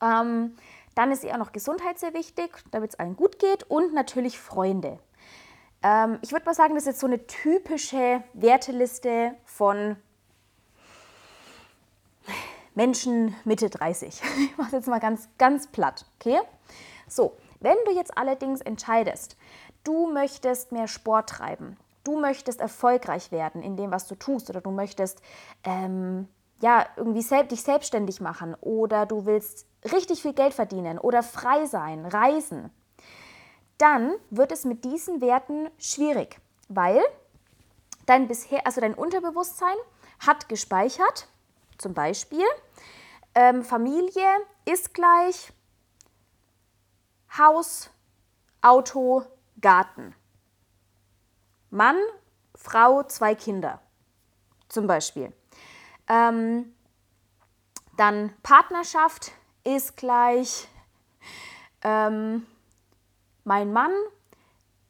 Ähm, 0.00 0.56
dann 0.94 1.10
ist 1.10 1.24
eher 1.24 1.38
noch 1.38 1.52
Gesundheit 1.52 1.98
sehr 1.98 2.14
wichtig, 2.14 2.62
damit 2.70 2.90
es 2.90 2.98
allen 2.98 3.16
gut 3.16 3.38
geht 3.38 3.64
und 3.64 3.94
natürlich 3.94 4.38
Freunde. 4.38 4.98
Ähm, 5.82 6.18
ich 6.22 6.32
würde 6.32 6.46
mal 6.46 6.54
sagen, 6.54 6.74
das 6.74 6.84
ist 6.84 6.88
jetzt 6.88 7.00
so 7.00 7.06
eine 7.06 7.26
typische 7.26 8.22
Werteliste 8.32 9.34
von 9.44 9.96
Menschen 12.74 13.34
Mitte 13.44 13.70
30. 13.70 14.20
Ich 14.38 14.56
mache 14.56 14.76
jetzt 14.76 14.88
mal 14.88 15.00
ganz, 15.00 15.28
ganz 15.38 15.66
platt, 15.68 16.06
okay? 16.18 16.40
So, 17.08 17.36
wenn 17.60 17.76
du 17.86 17.92
jetzt 17.92 18.16
allerdings 18.16 18.60
entscheidest, 18.60 19.36
du 19.84 20.10
möchtest 20.12 20.72
mehr 20.72 20.88
Sport 20.88 21.28
treiben, 21.28 21.76
du 22.02 22.18
möchtest 22.18 22.60
erfolgreich 22.60 23.32
werden 23.32 23.62
in 23.62 23.76
dem, 23.76 23.90
was 23.90 24.06
du 24.06 24.14
tust, 24.14 24.50
oder 24.50 24.60
du 24.60 24.70
möchtest 24.70 25.20
ähm, 25.64 26.28
ja, 26.60 26.86
irgendwie 26.96 27.22
selb 27.22 27.48
dich 27.48 27.62
selbstständig 27.62 28.20
machen 28.20 28.54
oder 28.60 29.06
du 29.06 29.26
willst 29.26 29.66
richtig 29.92 30.22
viel 30.22 30.32
Geld 30.32 30.54
verdienen 30.54 30.98
oder 30.98 31.22
frei 31.22 31.66
sein, 31.66 32.06
reisen, 32.06 32.70
dann 33.78 34.14
wird 34.30 34.52
es 34.52 34.64
mit 34.64 34.84
diesen 34.84 35.20
Werten 35.20 35.68
schwierig, 35.78 36.40
weil 36.68 37.02
dein 38.06 38.28
bisher, 38.28 38.66
also 38.66 38.80
dein 38.80 38.94
Unterbewusstsein 38.94 39.76
hat 40.20 40.48
gespeichert, 40.48 41.28
zum 41.78 41.92
Beispiel 41.92 42.44
ähm, 43.34 43.64
Familie 43.64 44.28
ist 44.64 44.94
gleich 44.94 45.52
Haus, 47.36 47.90
Auto, 48.62 49.24
Garten. 49.60 50.14
Mann, 51.70 51.96
Frau, 52.54 53.02
zwei 53.02 53.34
Kinder. 53.34 53.80
Zum 54.68 54.86
Beispiel. 54.86 55.32
Ähm, 56.08 56.74
dann 57.96 58.32
Partnerschaft 58.42 59.32
ist 59.62 59.96
gleich 59.96 60.68
ähm, 61.82 62.46
mein 63.44 63.72
Mann, 63.72 63.92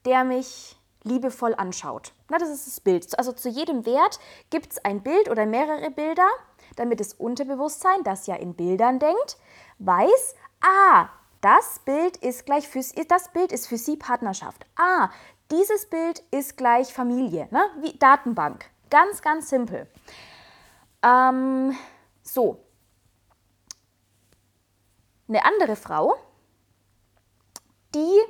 der 0.05 0.25
mich 0.25 0.77
liebevoll 1.03 1.55
anschaut. 1.55 2.13
Na, 2.29 2.39
das 2.39 2.49
ist 2.49 2.67
das 2.67 2.81
Bild. 2.81 3.19
Also 3.19 3.33
zu 3.33 3.49
jedem 3.49 3.85
Wert 3.85 4.19
gibt 4.51 4.73
es 4.73 4.85
ein 4.85 5.03
Bild 5.03 5.31
oder 5.31 5.47
mehrere 5.47 5.91
Bilder, 5.91 6.29
Damit 6.77 6.99
das 6.99 7.15
Unterbewusstsein, 7.15 8.03
das 8.05 8.27
ja 8.27 8.35
in 8.35 8.55
Bildern 8.55 8.99
denkt, 8.99 9.37
weiß, 9.79 10.35
ah, 10.61 11.09
das 11.41 11.81
Bild 11.85 12.17
ist 12.17 12.47
gleich 12.47 12.67
für, 12.67 12.81
das 13.07 13.29
Bild 13.29 13.53
ist 13.53 13.69
für 13.69 13.77
sie 13.77 13.97
Partnerschaft. 13.97 14.67
Ah, 14.77 15.11
dieses 15.51 15.87
Bild 15.87 16.21
ist 16.31 16.57
gleich 16.57 16.93
Familie, 16.93 17.49
ne? 17.51 17.65
wie 17.81 17.97
Datenbank. 17.99 18.65
Ganz, 18.89 19.21
ganz 19.21 19.51
simpel. 19.51 19.87
Ähm, 21.05 21.77
so. 22.23 22.65
Eine 25.29 25.45
andere 25.45 25.77
Frau, 25.77 26.15
die 27.95 28.21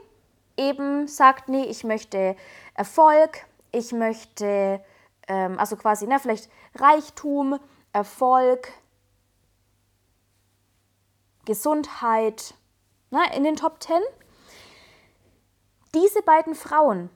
eben 0.57 1.07
sagt, 1.07 1.49
nee, 1.49 1.65
ich 1.65 1.85
möchte 1.85 2.37
Erfolg, 2.75 3.47
ich 3.73 3.93
möchte, 3.93 4.85
ähm, 5.29 5.59
also 5.59 5.77
quasi, 5.77 6.07
ne, 6.07 6.19
vielleicht 6.19 6.51
Reichtum, 6.75 7.59
Erfolg, 7.93 8.73
Gesundheit 11.45 12.55
ne, 13.11 13.21
in 13.37 13.45
den 13.45 13.57
Top 13.57 13.81
Ten. 13.81 14.03
Diese 15.95 16.23
beiden 16.23 16.55
Frauen 16.55 17.11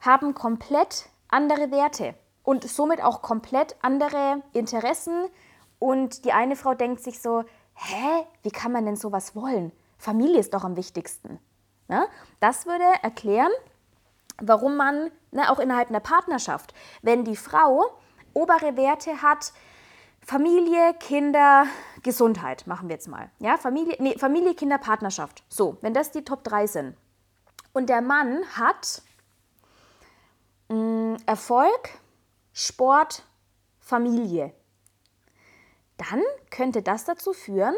haben 0.00 0.34
komplett 0.34 1.08
andere 1.28 1.70
Werte 1.70 2.14
und 2.44 2.68
somit 2.68 3.02
auch 3.02 3.22
komplett 3.22 3.74
andere 3.82 4.42
Interessen. 4.52 5.26
Und 5.80 6.24
die 6.24 6.32
eine 6.32 6.54
Frau 6.54 6.74
denkt 6.74 7.02
sich 7.02 7.20
so, 7.20 7.44
hä, 7.74 8.26
wie 8.42 8.50
kann 8.50 8.70
man 8.70 8.84
denn 8.84 8.96
sowas 8.96 9.34
wollen? 9.34 9.72
Familie 9.98 10.38
ist 10.38 10.54
doch 10.54 10.62
am 10.62 10.76
wichtigsten. 10.76 11.40
Ne? 11.88 12.06
Das 12.40 12.66
würde 12.66 12.84
erklären, 13.02 13.50
warum 14.40 14.76
man 14.76 15.10
ne, 15.32 15.50
auch 15.50 15.58
innerhalb 15.58 15.88
einer 15.88 16.00
Partnerschaft, 16.00 16.74
wenn 17.02 17.24
die 17.24 17.36
Frau 17.36 17.84
obere 18.34 18.76
Werte 18.76 19.22
hat, 19.22 19.52
Familie, 20.20 20.94
Kinder, 20.94 21.66
Gesundheit, 22.02 22.66
machen 22.66 22.88
wir 22.88 22.94
jetzt 22.94 23.08
mal. 23.08 23.30
Ja, 23.40 23.58
Familie, 23.58 23.96
nee, 23.98 24.16
Familie, 24.18 24.54
Kinder, 24.54 24.78
Partnerschaft. 24.78 25.44
So, 25.48 25.76
wenn 25.82 25.92
das 25.92 26.12
die 26.12 26.24
Top 26.24 26.44
3 26.44 26.66
sind. 26.66 26.96
Und 27.72 27.88
der 27.88 28.00
Mann 28.00 28.42
hat 28.56 29.02
mh, 30.68 30.76
mm, 30.76 31.16
Erfolg, 31.26 31.90
Sport, 32.54 33.24
Familie. 33.80 34.54
Dann 35.96 36.22
könnte 36.50 36.82
das 36.82 37.04
dazu 37.04 37.32
führen, 37.32 37.74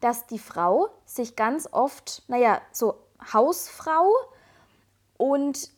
dass 0.00 0.26
die 0.26 0.38
Frau 0.38 0.88
sich 1.04 1.36
ganz 1.36 1.68
oft, 1.70 2.22
naja, 2.28 2.62
so 2.72 2.94
Hausfrau 3.32 4.14
und 5.18 5.70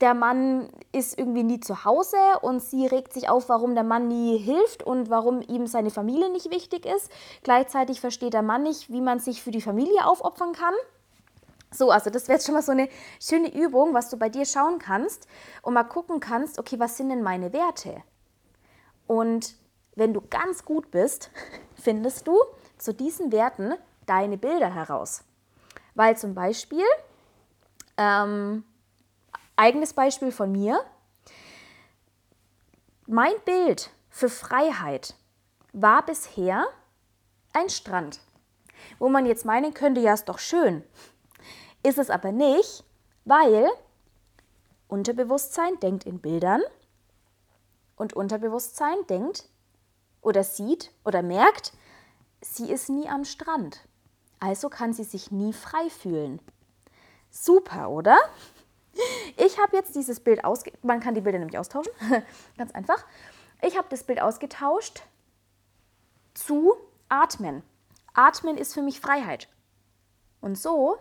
der 0.00 0.14
Mann 0.14 0.70
ist 0.92 1.18
irgendwie 1.18 1.42
nie 1.42 1.58
zu 1.58 1.84
Hause 1.84 2.16
und 2.42 2.60
sie 2.60 2.86
regt 2.86 3.12
sich 3.12 3.28
auf, 3.28 3.48
warum 3.48 3.74
der 3.74 3.84
Mann 3.84 4.08
nie 4.08 4.36
hilft 4.38 4.82
und 4.82 5.10
warum 5.10 5.40
ihm 5.40 5.66
seine 5.66 5.90
Familie 5.90 6.30
nicht 6.30 6.50
wichtig 6.50 6.86
ist. 6.86 7.10
Gleichzeitig 7.42 8.00
versteht 8.00 8.34
der 8.34 8.42
Mann 8.42 8.62
nicht, 8.62 8.90
wie 8.90 9.00
man 9.00 9.18
sich 9.18 9.42
für 9.42 9.50
die 9.50 9.62
Familie 9.62 10.06
aufopfern 10.06 10.52
kann. 10.52 10.74
So, 11.76 11.90
also 11.90 12.08
das 12.08 12.26
wäre 12.28 12.36
jetzt 12.38 12.46
schon 12.46 12.54
mal 12.54 12.62
so 12.62 12.72
eine 12.72 12.88
schöne 13.20 13.54
Übung, 13.54 13.92
was 13.92 14.08
du 14.08 14.16
bei 14.16 14.30
dir 14.30 14.46
schauen 14.46 14.78
kannst 14.78 15.28
und 15.62 15.74
mal 15.74 15.84
gucken 15.84 16.20
kannst, 16.20 16.58
okay, 16.58 16.78
was 16.78 16.96
sind 16.96 17.10
denn 17.10 17.22
meine 17.22 17.52
Werte? 17.52 18.02
Und 19.06 19.56
wenn 19.94 20.14
du 20.14 20.22
ganz 20.22 20.64
gut 20.64 20.90
bist, 20.90 21.30
findest 21.74 22.26
du 22.26 22.40
zu 22.78 22.94
diesen 22.94 23.30
Werten 23.30 23.74
deine 24.06 24.38
Bilder 24.38 24.72
heraus. 24.72 25.24
Weil 25.94 26.16
zum 26.16 26.34
Beispiel, 26.34 26.84
ähm, 27.96 28.64
eigenes 29.56 29.92
Beispiel 29.92 30.32
von 30.32 30.52
mir, 30.52 30.80
mein 33.06 33.34
Bild 33.44 33.90
für 34.08 34.28
Freiheit 34.28 35.14
war 35.72 36.04
bisher 36.04 36.66
ein 37.52 37.68
Strand, 37.68 38.20
wo 38.98 39.08
man 39.08 39.26
jetzt 39.26 39.44
meinen 39.44 39.74
könnte, 39.74 40.00
ja, 40.00 40.14
ist 40.14 40.28
doch 40.28 40.38
schön. 40.38 40.82
Ist 41.86 41.98
es 41.98 42.10
aber 42.10 42.32
nicht, 42.32 42.82
weil 43.24 43.70
Unterbewusstsein 44.88 45.78
denkt 45.78 46.04
in 46.04 46.18
Bildern 46.18 46.60
und 47.94 48.12
Unterbewusstsein 48.12 49.06
denkt 49.08 49.48
oder 50.20 50.42
sieht 50.42 50.90
oder 51.04 51.22
merkt, 51.22 51.72
sie 52.40 52.72
ist 52.72 52.88
nie 52.88 53.08
am 53.08 53.24
Strand. 53.24 53.86
Also 54.40 54.68
kann 54.68 54.94
sie 54.94 55.04
sich 55.04 55.30
nie 55.30 55.52
frei 55.52 55.88
fühlen. 55.88 56.40
Super, 57.30 57.88
oder? 57.90 58.18
Ich 59.36 59.56
habe 59.60 59.76
jetzt 59.76 59.94
dieses 59.94 60.18
Bild 60.18 60.44
ausgetauscht. 60.44 60.82
Man 60.82 60.98
kann 60.98 61.14
die 61.14 61.20
Bilder 61.20 61.38
nämlich 61.38 61.56
austauschen. 61.56 61.92
Ganz 62.58 62.72
einfach. 62.72 63.06
Ich 63.62 63.78
habe 63.78 63.86
das 63.90 64.02
Bild 64.02 64.20
ausgetauscht 64.20 65.04
zu 66.34 66.74
Atmen. 67.08 67.62
Atmen 68.12 68.56
ist 68.58 68.74
für 68.74 68.82
mich 68.82 68.98
Freiheit. 68.98 69.48
Und 70.40 70.58
so 70.58 70.98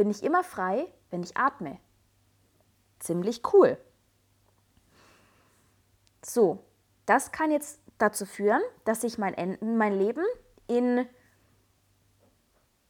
bin 0.00 0.08
ich 0.08 0.22
immer 0.22 0.42
frei, 0.42 0.90
wenn 1.10 1.22
ich 1.22 1.36
atme. 1.36 1.78
Ziemlich 3.00 3.42
cool. 3.52 3.76
So, 6.24 6.64
das 7.04 7.32
kann 7.32 7.50
jetzt 7.50 7.82
dazu 7.98 8.24
führen, 8.24 8.62
dass 8.86 9.02
sich 9.02 9.18
mein, 9.18 9.58
mein 9.60 9.92
Leben 9.92 10.24
in 10.68 11.06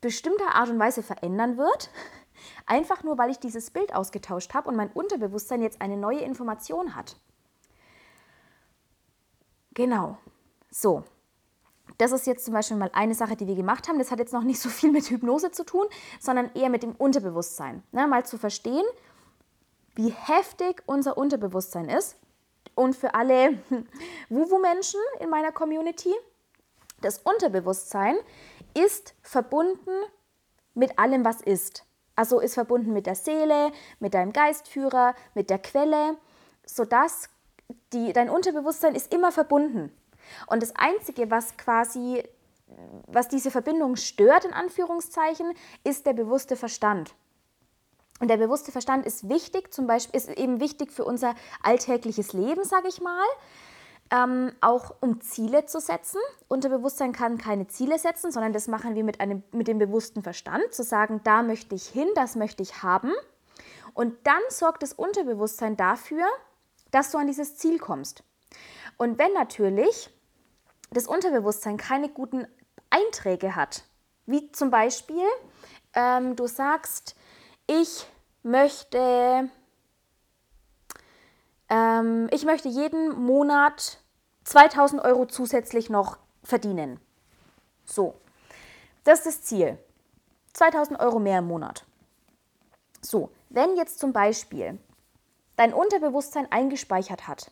bestimmter 0.00 0.54
Art 0.54 0.68
und 0.68 0.78
Weise 0.78 1.02
verändern 1.02 1.58
wird. 1.58 1.90
Einfach 2.66 3.02
nur, 3.02 3.18
weil 3.18 3.30
ich 3.30 3.40
dieses 3.40 3.72
Bild 3.72 3.92
ausgetauscht 3.92 4.54
habe 4.54 4.68
und 4.68 4.76
mein 4.76 4.92
Unterbewusstsein 4.92 5.62
jetzt 5.62 5.82
eine 5.82 5.96
neue 5.96 6.20
Information 6.20 6.94
hat. 6.94 7.16
Genau. 9.74 10.16
So. 10.70 11.02
Das 12.00 12.12
ist 12.12 12.26
jetzt 12.26 12.46
zum 12.46 12.54
Beispiel 12.54 12.78
mal 12.78 12.90
eine 12.94 13.14
Sache, 13.14 13.36
die 13.36 13.46
wir 13.46 13.54
gemacht 13.54 13.86
haben. 13.86 13.98
Das 13.98 14.10
hat 14.10 14.20
jetzt 14.20 14.32
noch 14.32 14.42
nicht 14.42 14.58
so 14.58 14.70
viel 14.70 14.90
mit 14.90 15.10
Hypnose 15.10 15.50
zu 15.50 15.64
tun, 15.64 15.84
sondern 16.18 16.50
eher 16.54 16.70
mit 16.70 16.82
dem 16.82 16.92
Unterbewusstsein. 16.92 17.82
Na, 17.92 18.06
mal 18.06 18.24
zu 18.24 18.38
verstehen, 18.38 18.86
wie 19.96 20.08
heftig 20.08 20.82
unser 20.86 21.18
Unterbewusstsein 21.18 21.90
ist. 21.90 22.16
Und 22.74 22.96
für 22.96 23.14
alle 23.14 23.58
Wuwu-Menschen 24.30 25.00
in 25.20 25.28
meiner 25.28 25.52
Community, 25.52 26.14
das 27.02 27.18
Unterbewusstsein 27.18 28.16
ist 28.72 29.12
verbunden 29.20 29.92
mit 30.72 30.98
allem, 30.98 31.22
was 31.22 31.42
ist. 31.42 31.84
Also 32.16 32.40
ist 32.40 32.54
verbunden 32.54 32.94
mit 32.94 33.04
der 33.04 33.14
Seele, 33.14 33.72
mit 33.98 34.14
deinem 34.14 34.32
Geistführer, 34.32 35.14
mit 35.34 35.50
der 35.50 35.58
Quelle, 35.58 36.16
sodass 36.64 37.28
die, 37.92 38.14
dein 38.14 38.30
Unterbewusstsein 38.30 38.94
ist 38.94 39.12
immer 39.12 39.32
verbunden. 39.32 39.92
Und 40.46 40.62
das 40.62 40.74
Einzige, 40.76 41.30
was 41.30 41.56
quasi, 41.56 42.22
was 43.06 43.28
diese 43.28 43.50
Verbindung 43.50 43.96
stört, 43.96 44.44
in 44.44 44.52
Anführungszeichen, 44.52 45.52
ist 45.84 46.06
der 46.06 46.12
bewusste 46.12 46.56
Verstand. 46.56 47.14
Und 48.20 48.28
der 48.28 48.36
bewusste 48.36 48.70
Verstand 48.70 49.06
ist 49.06 49.28
wichtig, 49.28 49.72
zum 49.72 49.86
Beispiel 49.86 50.16
ist 50.20 50.28
eben 50.28 50.60
wichtig 50.60 50.92
für 50.92 51.04
unser 51.04 51.34
alltägliches 51.62 52.32
Leben, 52.32 52.64
sage 52.64 52.88
ich 52.88 53.00
mal 53.00 53.24
ähm, 54.10 54.52
auch 54.60 54.94
um 55.00 55.20
Ziele 55.20 55.66
zu 55.66 55.80
setzen. 55.80 56.20
Unterbewusstsein 56.48 57.12
kann 57.12 57.38
keine 57.38 57.68
Ziele 57.68 57.98
setzen, 57.98 58.32
sondern 58.32 58.52
das 58.52 58.68
machen 58.68 58.94
wir 58.94 59.04
mit, 59.04 59.20
einem, 59.20 59.42
mit 59.52 59.68
dem 59.68 59.78
bewussten 59.78 60.22
Verstand, 60.22 60.72
zu 60.72 60.82
sagen, 60.82 61.20
da 61.24 61.42
möchte 61.42 61.74
ich 61.74 61.86
hin, 61.86 62.08
das 62.14 62.34
möchte 62.34 62.62
ich 62.62 62.82
haben. 62.82 63.12
Und 63.94 64.14
dann 64.24 64.40
sorgt 64.48 64.82
das 64.82 64.92
Unterbewusstsein 64.92 65.76
dafür, 65.76 66.24
dass 66.90 67.10
du 67.12 67.18
an 67.18 67.28
dieses 67.28 67.56
Ziel 67.56 67.78
kommst. 67.78 68.24
Und 68.96 69.18
wenn 69.18 69.32
natürlich 69.32 70.10
das 70.90 71.06
Unterbewusstsein 71.06 71.76
keine 71.76 72.08
guten 72.08 72.46
Einträge 72.90 73.54
hat, 73.54 73.84
wie 74.26 74.50
zum 74.52 74.70
Beispiel, 74.70 75.24
ähm, 75.94 76.36
du 76.36 76.46
sagst, 76.46 77.16
ich 77.66 78.06
möchte, 78.42 79.48
ähm, 81.68 82.28
ich 82.32 82.44
möchte 82.44 82.68
jeden 82.68 83.20
Monat 83.20 83.98
2000 84.44 85.02
Euro 85.02 85.26
zusätzlich 85.26 85.90
noch 85.90 86.18
verdienen. 86.42 87.00
So, 87.84 88.14
das 89.04 89.20
ist 89.20 89.26
das 89.26 89.42
Ziel. 89.42 89.78
2000 90.52 90.98
Euro 90.98 91.20
mehr 91.20 91.38
im 91.38 91.46
Monat. 91.46 91.84
So, 93.00 93.30
wenn 93.48 93.76
jetzt 93.76 93.98
zum 93.98 94.12
Beispiel 94.12 94.78
dein 95.56 95.72
Unterbewusstsein 95.72 96.50
eingespeichert 96.50 97.28
hat, 97.28 97.50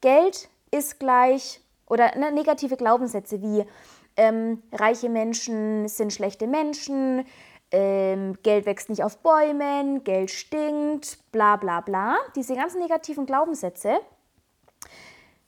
Geld 0.00 0.48
ist 0.70 0.98
gleich 0.98 1.60
oder 1.86 2.16
ne, 2.16 2.32
negative 2.32 2.76
Glaubenssätze 2.76 3.42
wie 3.42 3.64
ähm, 4.16 4.62
reiche 4.72 5.08
Menschen 5.08 5.88
sind 5.88 6.12
schlechte 6.12 6.46
Menschen, 6.46 7.24
ähm, 7.70 8.36
Geld 8.42 8.66
wächst 8.66 8.90
nicht 8.90 9.02
auf 9.02 9.18
Bäumen, 9.18 10.04
Geld 10.04 10.30
stinkt, 10.30 11.18
bla 11.32 11.56
bla 11.56 11.80
bla. 11.80 12.16
Diese 12.36 12.54
ganzen 12.54 12.80
negativen 12.80 13.24
Glaubenssätze 13.24 14.00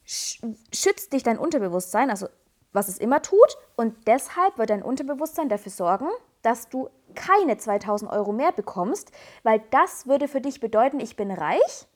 schützt 0.05 1.13
dich 1.13 1.23
dein 1.23 1.39
Unterbewusstsein, 1.39 2.11
also 2.11 2.29
was 2.73 2.89
es 2.89 2.99
immer 2.99 3.21
tut. 3.21 3.59
Und 3.77 4.07
deshalb 4.07 4.59
wird 4.59 4.71
dein 4.71 4.83
Unterbewusstsein 4.83 5.49
dafür 5.49 5.71
sorgen, 5.71 6.09
dass 6.43 6.69
du 6.69 6.89
keine 7.15 7.59
2000 7.59 8.11
Euro 8.11 8.33
mehr 8.33 8.53
bekommst, 8.53 9.13
weil 9.43 9.63
das 9.71 10.07
würde 10.07 10.27
für 10.29 10.41
dich 10.41 10.61
bedeuten, 10.61 11.01
ich 11.01 11.17
bin 11.17 11.31
reich. 11.31 11.87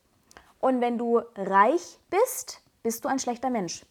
Und 0.61 0.81
wenn 0.81 0.99
du 0.99 1.23
reich 1.37 1.99
bist, 2.11 2.63
bist 2.83 3.05
du 3.05 3.09
ein 3.09 3.19
schlechter 3.19 3.51
Mensch. 3.51 3.85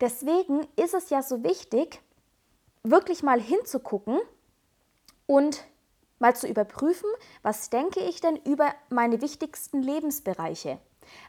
Deswegen 0.00 0.66
ist 0.76 0.94
es 0.94 1.10
ja 1.10 1.22
so 1.22 1.42
wichtig, 1.42 2.00
wirklich 2.82 3.22
mal 3.22 3.40
hinzugucken 3.40 4.18
und 5.26 5.64
mal 6.18 6.34
zu 6.34 6.46
überprüfen, 6.46 7.08
was 7.42 7.70
denke 7.70 8.00
ich 8.00 8.20
denn 8.20 8.36
über 8.36 8.72
meine 8.90 9.20
wichtigsten 9.20 9.82
Lebensbereiche? 9.82 10.78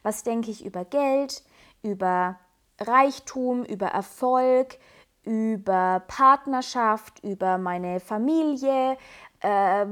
Was 0.04 0.24
denke 0.24 0.52
ich 0.52 0.66
über 0.66 0.86
Geld, 0.86 1.44
über 1.82 2.40
Reichtum, 2.80 3.64
über 3.66 3.88
Erfolg, 3.88 4.78
über 5.24 6.04
Partnerschaft, 6.08 7.24
über 7.24 7.58
meine 7.58 8.00
Familie, 8.00 8.98
äh, 9.42 9.86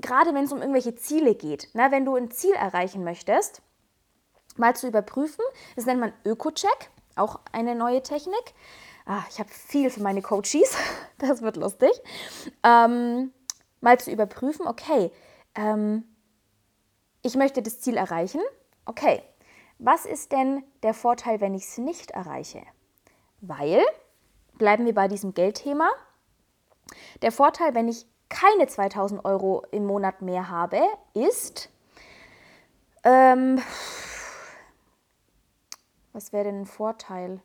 gerade 0.00 0.34
wenn 0.34 0.44
es 0.44 0.52
um 0.52 0.60
irgendwelche 0.60 0.94
Ziele 0.94 1.34
geht. 1.34 1.68
Na, 1.74 1.90
wenn 1.90 2.04
du 2.04 2.14
ein 2.14 2.30
Ziel 2.30 2.52
erreichen 2.52 3.04
möchtest, 3.04 3.62
mal 4.56 4.76
zu 4.76 4.88
überprüfen, 4.88 5.44
das 5.76 5.86
nennt 5.86 6.00
man 6.00 6.12
Öko-Check, 6.24 6.90
auch 7.18 7.40
eine 7.52 7.74
neue 7.74 8.02
Technik. 8.02 8.54
Ah, 9.06 9.22
ich 9.30 9.38
habe 9.38 9.48
viel 9.48 9.90
für 9.90 10.02
meine 10.02 10.22
Coaches, 10.22 10.76
das 11.18 11.42
wird 11.42 11.56
lustig. 11.56 11.90
Ähm, 12.62 13.32
mal 13.80 13.98
zu 13.98 14.10
überprüfen, 14.10 14.66
okay, 14.66 15.10
ähm, 15.54 16.04
ich 17.22 17.34
möchte 17.34 17.62
das 17.62 17.80
Ziel 17.80 17.96
erreichen. 17.96 18.40
Okay, 18.84 19.22
was 19.78 20.06
ist 20.06 20.32
denn 20.32 20.64
der 20.82 20.94
Vorteil, 20.94 21.40
wenn 21.40 21.54
ich 21.54 21.64
es 21.64 21.78
nicht 21.78 22.10
erreiche? 22.10 22.62
Weil, 23.40 23.82
bleiben 24.54 24.86
wir 24.86 24.94
bei 24.94 25.08
diesem 25.08 25.34
Geldthema, 25.34 25.88
der 27.22 27.32
Vorteil, 27.32 27.74
wenn 27.74 27.88
ich 27.88 28.06
keine 28.28 28.66
2000 28.66 29.24
Euro 29.24 29.64
im 29.70 29.86
Monat 29.86 30.22
mehr 30.22 30.48
habe, 30.48 30.80
ist, 31.14 31.70
ähm, 33.04 33.62
was 36.12 36.32
wäre 36.32 36.44
denn 36.44 36.62
ein 36.62 36.66
Vorteil, 36.66 37.40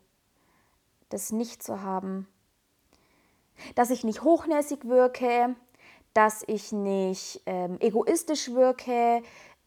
das 1.10 1.32
nicht 1.32 1.64
zu 1.64 1.82
haben? 1.82 2.28
Dass 3.76 3.90
ich 3.90 4.04
nicht 4.04 4.24
hochnäsig 4.24 4.86
wirke, 4.86 5.56
dass 6.14 6.44
ich 6.48 6.72
nicht 6.72 7.42
ähm, 7.46 7.78
egoistisch 7.80 8.52
wirke. 8.52 9.22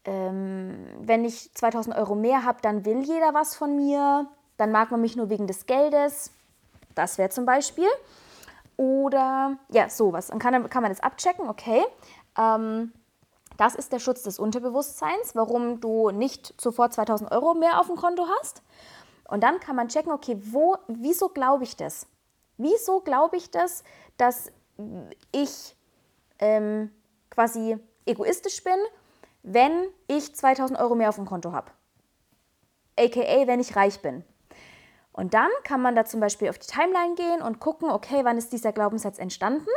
Ähm, 0.05 0.87
wenn 1.01 1.25
ich 1.25 1.53
2000 1.55 1.97
Euro 1.97 2.15
mehr 2.15 2.45
habe, 2.45 2.59
dann 2.63 2.85
will 2.85 3.03
jeder 3.03 3.35
was 3.35 3.57
von 3.57 3.77
mir. 3.77 4.29
Dann 4.57 4.73
mag 4.73 4.91
man 4.91 5.01
mich 5.01 5.17
nur 5.17 5.29
wegen 5.29 5.47
des 5.47 5.67
Geldes. 5.67 6.31
Das 6.95 7.19
wäre 7.19 7.31
zum 7.31 7.45
Beispiel. 7.45 7.89
Oder 8.77 9.59
ja, 9.71 9.89
sowas. 9.89 10.29
Dann 10.29 10.39
kann, 10.39 10.69
kann 10.69 10.83
man 10.83 10.93
das 10.93 11.01
abchecken, 11.01 11.49
okay. 11.49 11.85
Ähm, 12.39 12.93
das 13.57 13.75
ist 13.75 13.93
der 13.93 13.99
Schutz 13.99 14.23
des 14.23 14.39
Unterbewusstseins, 14.39 15.35
warum 15.35 15.81
du 15.81 16.11
nicht 16.11 16.55
sofort 16.61 16.93
2000 16.93 17.31
Euro 17.33 17.55
mehr 17.55 17.81
auf 17.81 17.87
dem 17.87 17.97
Konto 17.97 18.27
hast. 18.39 18.63
Und 19.29 19.43
dann 19.43 19.61
kann 19.61 19.77
man 19.77 19.89
checken, 19.89 20.13
okay, 20.13 20.39
wo, 20.41 20.77
wieso 20.89 21.29
glaube 21.29 21.65
ich 21.65 21.77
das? 21.77 22.07
Wieso 22.59 23.01
glaube 23.01 23.37
ich 23.37 23.51
das, 23.51 23.83
dass 24.17 24.53
ich 25.33 25.77
ähm, 26.39 26.91
quasi 27.31 27.79
egoistisch 28.05 28.63
bin, 28.63 28.79
wenn 29.43 29.89
ich 30.07 30.35
2000 30.35 30.79
Euro 30.79 30.95
mehr 30.95 31.09
auf 31.09 31.17
dem 31.17 31.27
Konto 31.27 31.53
habe? 31.53 31.71
AKA, 32.99 33.47
wenn 33.47 33.61
ich 33.61 33.77
reich 33.77 34.01
bin. 34.01 34.25
Und 35.13 35.35
dann 35.35 35.51
kann 35.65 35.81
man 35.81 35.97
da 35.97 36.05
zum 36.05 36.21
Beispiel 36.21 36.49
auf 36.51 36.59
die 36.59 36.67
Timeline 36.67 37.15
gehen 37.15 37.43
und 37.43 37.59
gucken, 37.59 37.91
okay, 37.91 38.21
wann 38.23 38.37
ist 38.37 38.53
dieser 38.53 38.73
Glaubenssatz 38.73 39.19
entstanden? 39.19 39.69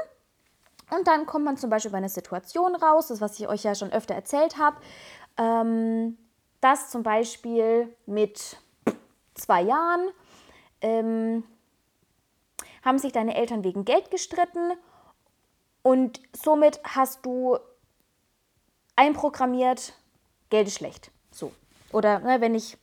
Und 0.89 1.08
dann 1.08 1.25
kommt 1.25 1.45
man 1.45 1.58
zum 1.58 1.69
Beispiel 1.69 1.91
bei 1.91 1.97
einer 1.97 2.10
Situation 2.10 2.75
raus, 2.75 3.08
das 3.08 3.21
was 3.21 3.39
ich 3.39 3.47
euch 3.47 3.63
ja 3.63 3.75
schon 3.75 3.91
öfter 3.91 4.15
erzählt 4.15 4.58
habe, 4.58 4.78
ähm, 5.38 6.17
dass 6.62 6.89
zum 6.89 7.04
Beispiel 7.04 7.95
mit 8.06 8.58
zwei 9.36 9.62
Jahren 9.62 10.10
ähm, 10.82 11.43
haben 12.84 12.97
sich 12.97 13.12
deine 13.12 13.36
Eltern 13.36 13.63
wegen 13.63 13.86
Geld 13.86 14.12
gestritten 14.12 14.71
und 15.84 16.21
somit 16.36 16.82
hast 16.84 17.25
du 17.25 17.58
einprogrammiert, 18.95 19.93
Geld 20.49 20.67
ist 20.67 20.75
schlecht. 20.75 21.12
So. 21.32 21.54
Oder 21.91 22.19
ne, 22.19 22.41
wenn 22.41 22.56
ich, 22.56 22.78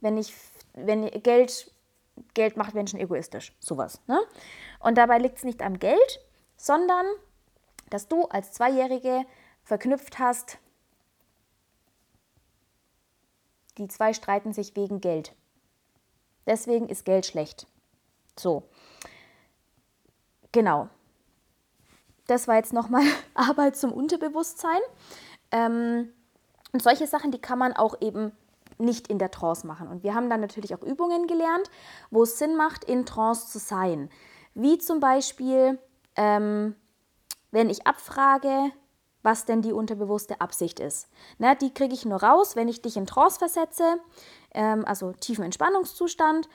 wenn 0.00 0.16
ich, 0.16 0.34
wenn 0.74 1.08
Geld 1.22 1.72
Geld 2.34 2.56
macht 2.56 2.74
Menschen 2.74 3.00
egoistisch, 3.00 3.52
sowas. 3.60 4.00
Ne? 4.06 4.20
Und 4.80 4.96
dabei 4.96 5.18
liegt 5.18 5.38
es 5.38 5.44
nicht 5.44 5.62
am 5.62 5.78
Geld, 5.78 6.20
sondern 6.56 7.06
dass 7.92 8.08
du 8.08 8.24
als 8.24 8.52
Zweijährige 8.52 9.24
verknüpft 9.62 10.18
hast, 10.18 10.58
die 13.78 13.88
zwei 13.88 14.12
streiten 14.12 14.52
sich 14.52 14.76
wegen 14.76 15.00
Geld. 15.00 15.34
Deswegen 16.46 16.88
ist 16.88 17.04
Geld 17.04 17.26
schlecht. 17.26 17.66
So. 18.38 18.64
Genau. 20.52 20.88
Das 22.26 22.48
war 22.48 22.56
jetzt 22.56 22.72
nochmal 22.72 23.04
Arbeit 23.34 23.76
zum 23.76 23.92
Unterbewusstsein. 23.92 24.80
Ähm, 25.50 26.12
und 26.72 26.82
solche 26.82 27.06
Sachen, 27.06 27.30
die 27.30 27.40
kann 27.40 27.58
man 27.58 27.74
auch 27.74 28.00
eben 28.00 28.32
nicht 28.78 29.08
in 29.08 29.18
der 29.18 29.30
Trance 29.30 29.66
machen. 29.66 29.88
Und 29.88 30.02
wir 30.02 30.14
haben 30.14 30.30
dann 30.30 30.40
natürlich 30.40 30.74
auch 30.74 30.82
Übungen 30.82 31.26
gelernt, 31.26 31.70
wo 32.10 32.22
es 32.22 32.38
Sinn 32.38 32.56
macht, 32.56 32.84
in 32.84 33.06
Trance 33.06 33.48
zu 33.48 33.58
sein. 33.58 34.10
Wie 34.54 34.78
zum 34.78 35.00
Beispiel, 35.00 35.78
ähm, 36.16 36.74
wenn 37.52 37.70
ich 37.70 37.86
abfrage, 37.86 38.72
was 39.22 39.44
denn 39.44 39.62
die 39.62 39.72
unterbewusste 39.72 40.40
Absicht 40.40 40.80
ist. 40.80 41.08
Na, 41.38 41.54
die 41.54 41.72
kriege 41.72 41.94
ich 41.94 42.04
nur 42.04 42.22
raus, 42.22 42.56
wenn 42.56 42.68
ich 42.68 42.82
dich 42.82 42.96
in 42.96 43.06
Trance 43.06 43.38
versetze, 43.38 44.00
ähm, 44.52 44.84
also 44.84 45.12
tiefen 45.12 45.44
Entspannungszustand, 45.44 46.48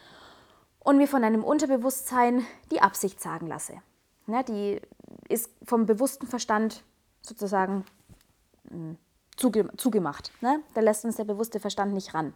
und 0.79 0.97
mir 0.97 1.07
von 1.07 1.23
einem 1.25 1.43
Unterbewusstsein 1.43 2.45
die 2.71 2.81
Absicht 2.81 3.19
sagen 3.21 3.47
lasse. 3.47 3.81
Na, 4.25 4.41
die 4.41 4.79
ist 5.27 5.49
vom 5.63 5.85
bewussten 5.85 6.27
Verstand 6.27 6.83
sozusagen 7.21 7.85
hm, 8.69 8.97
zuge 9.35 9.69
zugemacht. 9.75 10.31
Ne? 10.39 10.61
Da 10.73 10.81
lässt 10.81 11.03
uns 11.03 11.17
der 11.17 11.25
bewusste 11.25 11.59
Verstand 11.59 11.93
nicht 11.93 12.13
ran. 12.13 12.33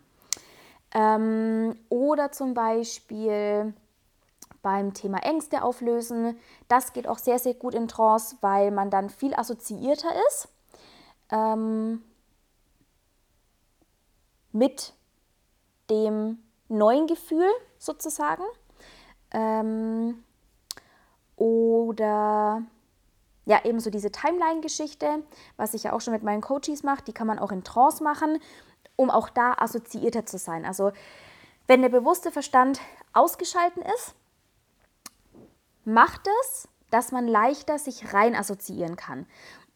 Ähm, 0.94 1.78
oder 1.88 2.34
zum 2.34 2.54
Beispiel 2.54 3.74
beim 4.62 4.94
Thema 4.94 5.20
Ängste 5.20 5.64
auflösen. 5.64 6.38
Das 6.68 6.94
geht 6.94 7.08
auch 7.08 7.18
sehr, 7.18 7.40
sehr 7.40 7.54
gut 7.54 7.74
in 7.74 7.88
Trance, 7.88 8.38
weil 8.42 8.72
man 8.72 8.90
dann 8.90 9.10
viel 9.10 9.34
assoziierter 9.34 10.10
ist 10.28 10.48
ähm, 11.32 12.04
mit 14.52 14.94
dem 15.90 16.40
neuen 16.68 17.08
Gefühl 17.08 17.50
sozusagen. 17.78 18.44
Ähm, 19.32 20.24
oder 21.36 22.64
ja, 23.46 23.62
ebenso 23.64 23.90
diese 23.90 24.12
Timeline-Geschichte, 24.12 25.24
was 25.58 25.74
ich 25.74 25.84
ja 25.84 25.94
auch 25.94 26.02
schon 26.02 26.14
mit 26.14 26.24
meinen 26.24 26.42
Coaches 26.42 26.84
mache, 26.84 27.04
die 27.04 27.14
kann 27.14 27.28
man 27.28 27.40
auch 27.40 27.52
in 27.52 27.64
Trance 27.64 28.04
machen, 28.04 28.40
um 28.96 29.10
auch 29.10 29.30
da 29.30 29.54
assoziierter 29.58 30.26
zu 30.26 30.38
sein. 30.38 30.66
Also 30.66 30.92
wenn 31.68 31.82
der 31.82 31.90
bewusste 31.90 32.32
Verstand 32.32 32.80
ausgeschalten 33.14 33.82
ist, 33.82 34.14
macht 35.86 36.28
es, 36.44 36.68
dass 36.90 37.12
man 37.12 37.28
leichter 37.28 37.80
sich 37.80 38.14
rein 38.14 38.36
assoziieren 38.36 38.96
kann. 38.96 39.26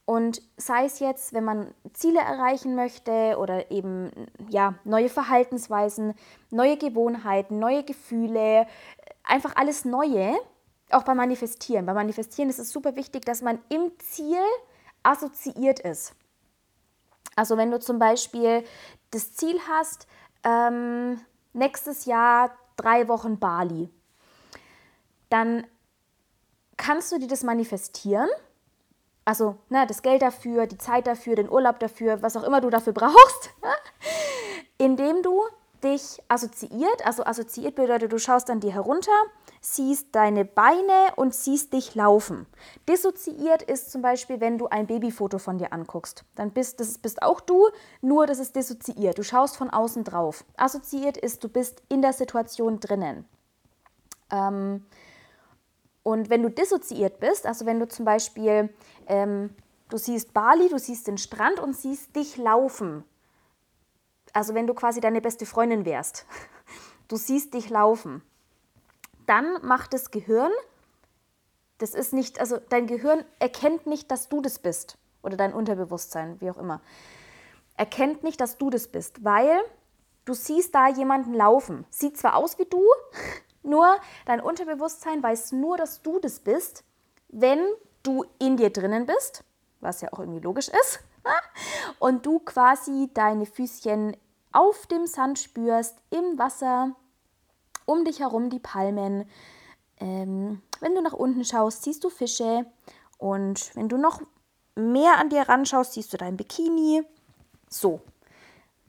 Und 0.06 0.44
sei 0.56 0.86
es 0.86 1.00
jetzt, 1.00 1.34
wenn 1.34 1.44
man 1.44 1.74
Ziele 1.94 2.20
erreichen 2.20 2.76
möchte 2.76 3.38
oder 3.40 3.72
eben 3.72 4.12
ja, 4.50 4.76
neue 4.84 5.10
Verhaltensweisen, 5.10 6.14
neue 6.52 6.78
Gewohnheiten, 6.78 7.58
neue 7.58 7.84
Gefühle, 7.84 8.68
einfach 9.24 9.56
alles 9.56 9.84
Neue, 9.84 10.36
auch 10.92 11.04
beim 11.04 11.18
Manifestieren. 11.18 11.88
Beim 11.88 11.96
Manifestieren 11.96 12.52
ist 12.52 12.60
es 12.60 12.72
super 12.72 12.96
wichtig, 12.96 13.26
dass 13.26 13.42
man 13.42 13.58
im 13.70 13.92
Ziel 13.98 14.42
assoziiert 15.02 15.80
ist. 15.80 16.14
Also 17.36 17.58
wenn 17.58 17.72
du 17.72 17.80
zum 17.80 17.98
Beispiel 17.98 18.64
das 19.10 19.34
Ziel 19.34 19.60
hast, 19.68 20.08
ähm, 20.44 21.20
nächstes 21.54 22.06
Jahr 22.06 22.56
drei 22.78 23.08
Wochen 23.08 23.40
Bali, 23.40 23.90
dann 25.30 25.66
kannst 26.78 27.12
du 27.12 27.20
dir 27.20 27.28
das 27.28 27.44
manifestieren. 27.44 28.30
Also 29.24 29.58
ne, 29.70 29.86
das 29.88 30.02
Geld 30.02 30.22
dafür, 30.22 30.68
die 30.68 30.78
Zeit 30.78 31.08
dafür, 31.08 31.36
den 31.36 31.50
Urlaub 31.50 31.80
dafür, 31.80 32.22
was 32.22 32.38
auch 32.38 32.44
immer 32.44 32.62
du 32.62 32.70
dafür 32.70 32.94
brauchst, 32.94 33.50
indem 34.78 35.24
du 35.24 35.42
dich 35.84 36.22
assoziiert. 36.28 37.06
Also 37.06 37.26
assoziiert 37.26 37.76
bedeutet, 37.76 38.12
du 38.12 38.20
schaust 38.20 38.50
dann 38.50 38.60
dir 38.60 38.72
herunter 38.72 39.12
siehst 39.66 40.14
deine 40.14 40.46
Beine 40.46 41.14
und 41.16 41.34
siehst 41.34 41.74
dich 41.74 41.96
laufen. 41.96 42.46
Dissoziiert 42.88 43.64
ist 43.64 43.92
zum 43.92 44.02
Beispiel, 44.02 44.40
wenn 44.40 44.58
du 44.58 44.68
ein 44.68 44.88
Babyfoto 44.88 45.40
von 45.40 45.58
dir 45.58 45.74
anguckst. 45.74 46.24
Dann 46.36 46.52
bist 46.52 46.80
das 46.80 46.98
bist 47.00 47.22
auch 47.24 47.42
du, 47.42 47.70
nur 48.02 48.28
das 48.28 48.40
ist 48.40 48.56
dissoziiert. 48.56 49.18
Du 49.18 49.24
schaust 49.24 49.58
von 49.58 49.70
außen 49.70 50.04
drauf. 50.04 50.46
Assoziiert 50.56 51.18
ist, 51.18 51.44
du 51.44 51.50
bist 51.50 51.82
in 51.90 52.02
der 52.02 52.14
Situation 52.14 52.80
drinnen. 52.80 53.26
Ähm, 54.32 54.86
und 56.06 56.30
wenn 56.30 56.44
du 56.44 56.52
dissoziiert 56.52 57.20
bist, 57.20 57.48
also 57.48 57.66
wenn 57.66 57.80
du 57.80 57.88
zum 57.88 58.06
Beispiel, 58.06 58.70
ähm, 59.08 59.50
du 59.90 59.98
siehst 59.98 60.34
Bali, 60.34 60.70
du 60.70 60.78
siehst 60.78 61.08
den 61.08 61.18
Strand 61.18 61.60
und 61.60 61.76
siehst 61.76 62.16
dich 62.16 62.38
laufen, 62.38 63.04
also 64.32 64.54
wenn 64.54 64.68
du 64.68 64.76
quasi 64.76 65.02
deine 65.02 65.20
beste 65.20 65.48
Freundin 65.48 65.84
wärst, 65.84 66.28
du 67.08 67.16
siehst 67.16 67.56
dich 67.56 67.72
laufen, 67.72 68.22
dann 69.26 69.66
macht 69.66 69.94
das 69.94 70.12
Gehirn, 70.12 70.52
das 71.80 71.96
ist 71.96 72.14
nicht, 72.14 72.40
also 72.40 72.60
dein 72.70 72.86
Gehirn 72.86 73.26
erkennt 73.40 73.88
nicht, 73.88 74.12
dass 74.12 74.30
du 74.30 74.42
das 74.42 74.60
bist. 74.60 75.00
Oder 75.24 75.38
dein 75.38 75.56
Unterbewusstsein, 75.56 76.40
wie 76.40 76.52
auch 76.52 76.58
immer, 76.58 76.82
erkennt 77.78 78.24
nicht, 78.24 78.40
dass 78.40 78.60
du 78.60 78.70
das 78.70 78.90
bist, 78.90 79.24
weil 79.24 79.60
du 80.26 80.36
siehst 80.36 80.76
da 80.76 80.88
jemanden 80.88 81.34
laufen. 81.34 81.84
Sieht 81.90 82.16
zwar 82.16 82.36
aus 82.36 82.60
wie 82.60 82.66
du, 82.66 82.84
nur 83.66 83.98
dein 84.26 84.42
Unterbewusstsein 84.42 85.22
weiß 85.22 85.52
nur, 85.54 85.78
dass 85.78 86.02
du 86.02 86.20
das 86.20 86.40
bist, 86.40 86.84
wenn 87.30 87.60
du 88.04 88.26
in 88.40 88.58
dir 88.58 88.70
drinnen 88.70 89.06
bist, 89.06 89.44
was 89.82 90.02
ja 90.02 90.12
auch 90.14 90.20
irgendwie 90.20 90.40
logisch 90.40 90.70
ist, 90.70 91.00
und 92.00 92.26
du 92.26 92.40
quasi 92.40 93.10
deine 93.14 93.46
Füßchen 93.46 94.16
auf 94.52 94.88
dem 94.88 95.06
Sand 95.06 95.40
spürst, 95.40 95.98
im 96.12 96.38
Wasser, 96.38 96.96
um 97.86 98.06
dich 98.06 98.20
herum 98.20 98.50
die 98.50 98.60
Palmen. 98.60 99.30
Ähm, 100.00 100.62
wenn 100.80 100.96
du 100.96 101.02
nach 101.02 101.14
unten 101.14 101.44
schaust, 101.44 101.84
siehst 101.84 102.04
du 102.04 102.10
Fische 102.10 102.66
und 103.18 103.76
wenn 103.76 103.90
du 103.90 103.98
noch 103.98 104.22
mehr 104.76 105.18
an 105.18 105.30
dir 105.30 105.48
ranschaust, 105.48 105.94
siehst 105.94 106.14
du 106.14 106.18
dein 106.18 106.38
Bikini. 106.38 107.04
So. 107.70 108.02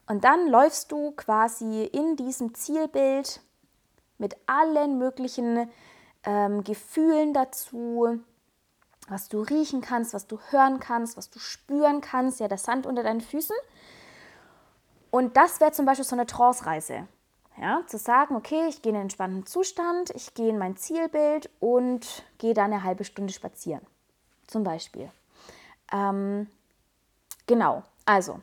Und 0.08 0.24
dann 0.24 0.48
läufst 0.48 0.92
du 0.92 1.12
quasi 1.12 1.84
in 1.84 2.16
diesem 2.16 2.54
Zielbild 2.54 3.40
mit 4.18 4.36
allen 4.46 4.98
möglichen 4.98 5.70
ähm, 6.24 6.64
Gefühlen 6.64 7.32
dazu, 7.32 8.20
was 9.08 9.28
du 9.28 9.42
riechen 9.42 9.80
kannst, 9.80 10.14
was 10.14 10.26
du 10.26 10.38
hören 10.50 10.80
kannst, 10.80 11.16
was 11.16 11.30
du 11.30 11.38
spüren 11.38 12.00
kannst, 12.00 12.40
ja, 12.40 12.48
der 12.48 12.58
Sand 12.58 12.86
unter 12.86 13.02
deinen 13.02 13.20
Füßen. 13.20 13.56
Und 15.10 15.36
das 15.36 15.60
wäre 15.60 15.72
zum 15.72 15.86
Beispiel 15.86 16.04
so 16.04 16.16
eine 16.16 16.26
Trance-Reise. 16.26 17.06
Ja, 17.58 17.82
zu 17.86 17.96
sagen, 17.96 18.36
okay, 18.36 18.66
ich 18.68 18.82
gehe 18.82 18.90
in 18.90 18.96
einen 18.96 19.04
entspannten 19.04 19.46
Zustand, 19.46 20.10
ich 20.10 20.34
gehe 20.34 20.50
in 20.50 20.58
mein 20.58 20.76
Zielbild 20.76 21.48
und 21.58 22.22
gehe 22.36 22.52
da 22.52 22.64
eine 22.64 22.82
halbe 22.82 23.04
Stunde 23.04 23.32
spazieren. 23.32 23.80
Zum 24.46 24.62
Beispiel. 24.62 25.10
Ähm, 25.90 26.48
genau, 27.46 27.82
also 28.04 28.40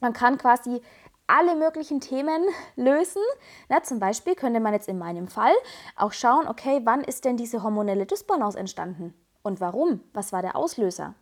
man 0.00 0.12
kann 0.12 0.38
quasi 0.38 0.80
alle 1.28 1.54
möglichen 1.54 2.00
Themen 2.00 2.44
lösen. 2.76 3.22
Na, 3.68 3.82
zum 3.82 4.00
Beispiel 4.00 4.34
könnte 4.34 4.58
man 4.58 4.72
jetzt 4.72 4.88
in 4.88 4.98
meinem 4.98 5.28
Fall 5.28 5.54
auch 5.96 6.12
schauen, 6.12 6.48
okay, 6.48 6.80
wann 6.84 7.04
ist 7.04 7.24
denn 7.24 7.36
diese 7.36 7.62
hormonelle 7.62 8.06
Dysbalance 8.06 8.58
entstanden? 8.58 9.14
Und 9.42 9.60
warum? 9.60 10.00
Was 10.12 10.32
war 10.32 10.42
der 10.42 10.56
Auslöser? 10.56 11.14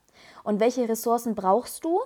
Und 0.42 0.60
welche 0.60 0.88
Ressourcen 0.88 1.34
brauchst 1.34 1.84
du, 1.84 2.00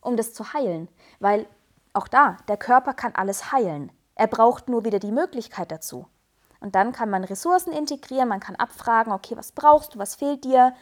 um 0.00 0.16
das 0.16 0.34
zu 0.34 0.52
heilen? 0.52 0.88
Weil 1.20 1.46
auch 1.92 2.08
da, 2.08 2.36
der 2.48 2.56
Körper 2.56 2.94
kann 2.94 3.14
alles 3.14 3.52
heilen. 3.52 3.92
Er 4.14 4.26
braucht 4.26 4.68
nur 4.68 4.84
wieder 4.84 4.98
die 4.98 5.12
Möglichkeit 5.12 5.70
dazu. 5.70 6.06
Und 6.60 6.74
dann 6.74 6.92
kann 6.92 7.10
man 7.10 7.24
Ressourcen 7.24 7.72
integrieren, 7.72 8.28
man 8.28 8.40
kann 8.40 8.56
abfragen, 8.56 9.12
okay, 9.12 9.36
was 9.36 9.52
brauchst 9.52 9.94
du, 9.94 9.98
was 9.98 10.14
fehlt 10.14 10.44
dir? 10.44 10.74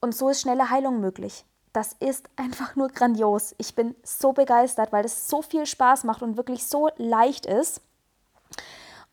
Und 0.00 0.14
so 0.14 0.28
ist 0.28 0.40
schnelle 0.40 0.70
Heilung 0.70 1.00
möglich. 1.00 1.44
Das 1.78 1.92
ist 2.00 2.28
einfach 2.34 2.74
nur 2.74 2.88
grandios. 2.88 3.54
Ich 3.56 3.76
bin 3.76 3.94
so 4.02 4.32
begeistert, 4.32 4.90
weil 4.90 5.04
es 5.04 5.28
so 5.28 5.42
viel 5.42 5.64
Spaß 5.64 6.02
macht 6.02 6.22
und 6.22 6.36
wirklich 6.36 6.66
so 6.66 6.90
leicht 6.96 7.46
ist. 7.46 7.82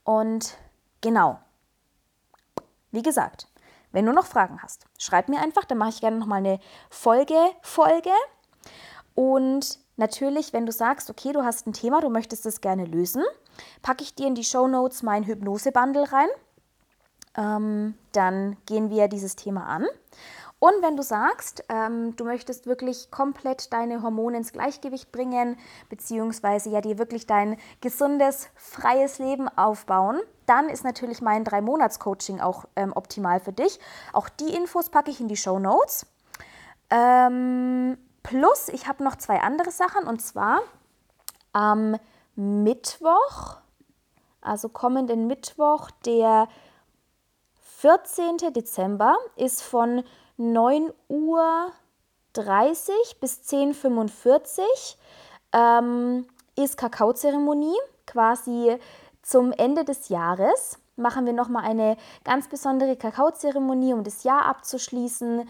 Und 0.04 0.58
genau, 1.00 1.38
wie 2.90 3.04
gesagt, 3.04 3.48
wenn 3.92 4.08
du 4.08 4.14
noch 4.14 4.26
Fragen 4.26 4.64
hast, 4.64 4.88
schreib 4.98 5.30
mir 5.30 5.42
einfach, 5.42 5.66
dann 5.66 5.78
mache 5.78 5.90
ich 5.90 6.02
gerne 6.02 6.18
nochmal 6.18 6.40
eine 6.40 6.60
Folge, 6.90 7.38
Folge. 7.62 8.10
Und 9.14 9.78
natürlich, 9.96 10.52
wenn 10.52 10.66
du 10.66 10.72
sagst, 10.72 11.12
okay, 11.12 11.34
du 11.34 11.44
hast 11.44 11.68
ein 11.68 11.74
Thema, 11.74 12.02
du 12.02 12.10
möchtest 12.10 12.48
es 12.48 12.62
gerne 12.62 12.86
lösen, 12.86 13.24
packe 13.84 14.02
ich 14.02 14.16
dir 14.16 14.26
in 14.26 14.34
die 14.34 14.44
Show 14.44 14.68
Notes 14.68 15.04
mein 15.04 15.24
Hypnose-Bundle 15.26 16.12
rein. 16.12 16.30
Ähm, 17.38 17.94
dann 18.12 18.58
gehen 18.66 18.90
wir 18.90 19.08
dieses 19.08 19.36
Thema 19.36 19.68
an. 19.68 19.86
Und 20.66 20.82
wenn 20.82 20.98
du 20.98 21.04
sagst, 21.04 21.64
ähm, 21.70 22.16
du 22.16 22.24
möchtest 22.24 22.66
wirklich 22.66 23.12
komplett 23.12 23.72
deine 23.72 24.02
Hormone 24.02 24.38
ins 24.38 24.52
Gleichgewicht 24.52 25.12
bringen, 25.12 25.60
beziehungsweise 25.90 26.72
ja 26.72 26.82
dir 26.82 26.98
wirklich 26.98 27.28
dein 27.28 27.58
gesundes, 27.82 28.50
freies 28.56 29.20
Leben 29.20 29.48
aufbauen, 29.48 30.20
dann 30.48 30.68
ist 30.68 30.84
natürlich 30.84 31.22
mein 31.22 31.44
Drei-Monats-Coaching 31.44 32.42
auch 32.42 32.66
ähm, 32.76 32.94
optimal 32.96 33.40
für 33.40 33.54
dich. 33.54 33.80
Auch 34.12 34.28
die 34.28 34.56
Infos 34.56 34.90
packe 34.90 35.12
ich 35.12 35.22
in 35.22 35.28
die 35.28 35.38
Show 35.38 35.60
Notes. 35.60 36.08
Ähm, 36.90 38.00
plus, 38.24 38.70
ich 38.70 38.88
habe 38.88 39.04
noch 39.04 39.18
zwei 39.18 39.42
andere 39.42 39.70
Sachen 39.70 40.08
und 40.08 40.20
zwar 40.24 40.62
am 41.54 41.96
Mittwoch, 42.36 43.58
also 44.42 44.70
kommenden 44.70 45.28
Mittwoch, 45.28 45.92
der 46.08 46.48
14. 47.82 48.52
Dezember, 48.52 49.16
ist 49.36 49.62
von 49.62 50.04
9 50.38 50.92
Uhr 51.08 51.72
30 52.34 52.94
bis 53.22 53.42
10.45 53.42 54.60
Uhr 54.60 54.66
ähm, 55.54 56.28
ist 56.56 56.78
Kakaozeremonie. 56.78 57.76
Quasi 58.06 58.78
zum 59.22 59.52
Ende 59.52 59.84
des 59.84 60.10
Jahres 60.10 60.78
machen 60.98 61.26
wir 61.26 61.34
nochmal 61.34 61.64
eine 61.64 61.98
ganz 62.24 62.48
besondere 62.48 62.96
Kakaozeremonie, 62.96 63.94
um 63.94 64.04
das 64.04 64.24
Jahr 64.24 64.46
abzuschließen. 64.46 65.48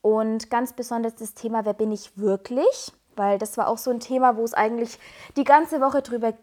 Und 0.00 0.50
ganz 0.50 0.72
besonders 0.72 1.16
das 1.16 1.34
Thema, 1.34 1.64
wer 1.64 1.74
bin 1.74 1.92
ich 1.92 2.16
wirklich? 2.16 2.92
Weil 3.16 3.38
das 3.38 3.56
war 3.58 3.68
auch 3.68 3.78
so 3.78 3.90
ein 3.90 4.00
Thema, 4.00 4.36
wo 4.36 4.44
es 4.44 4.54
eigentlich 4.54 4.98
die 5.36 5.44
ganze 5.44 5.80
Woche 5.80 6.02
drüber 6.02 6.34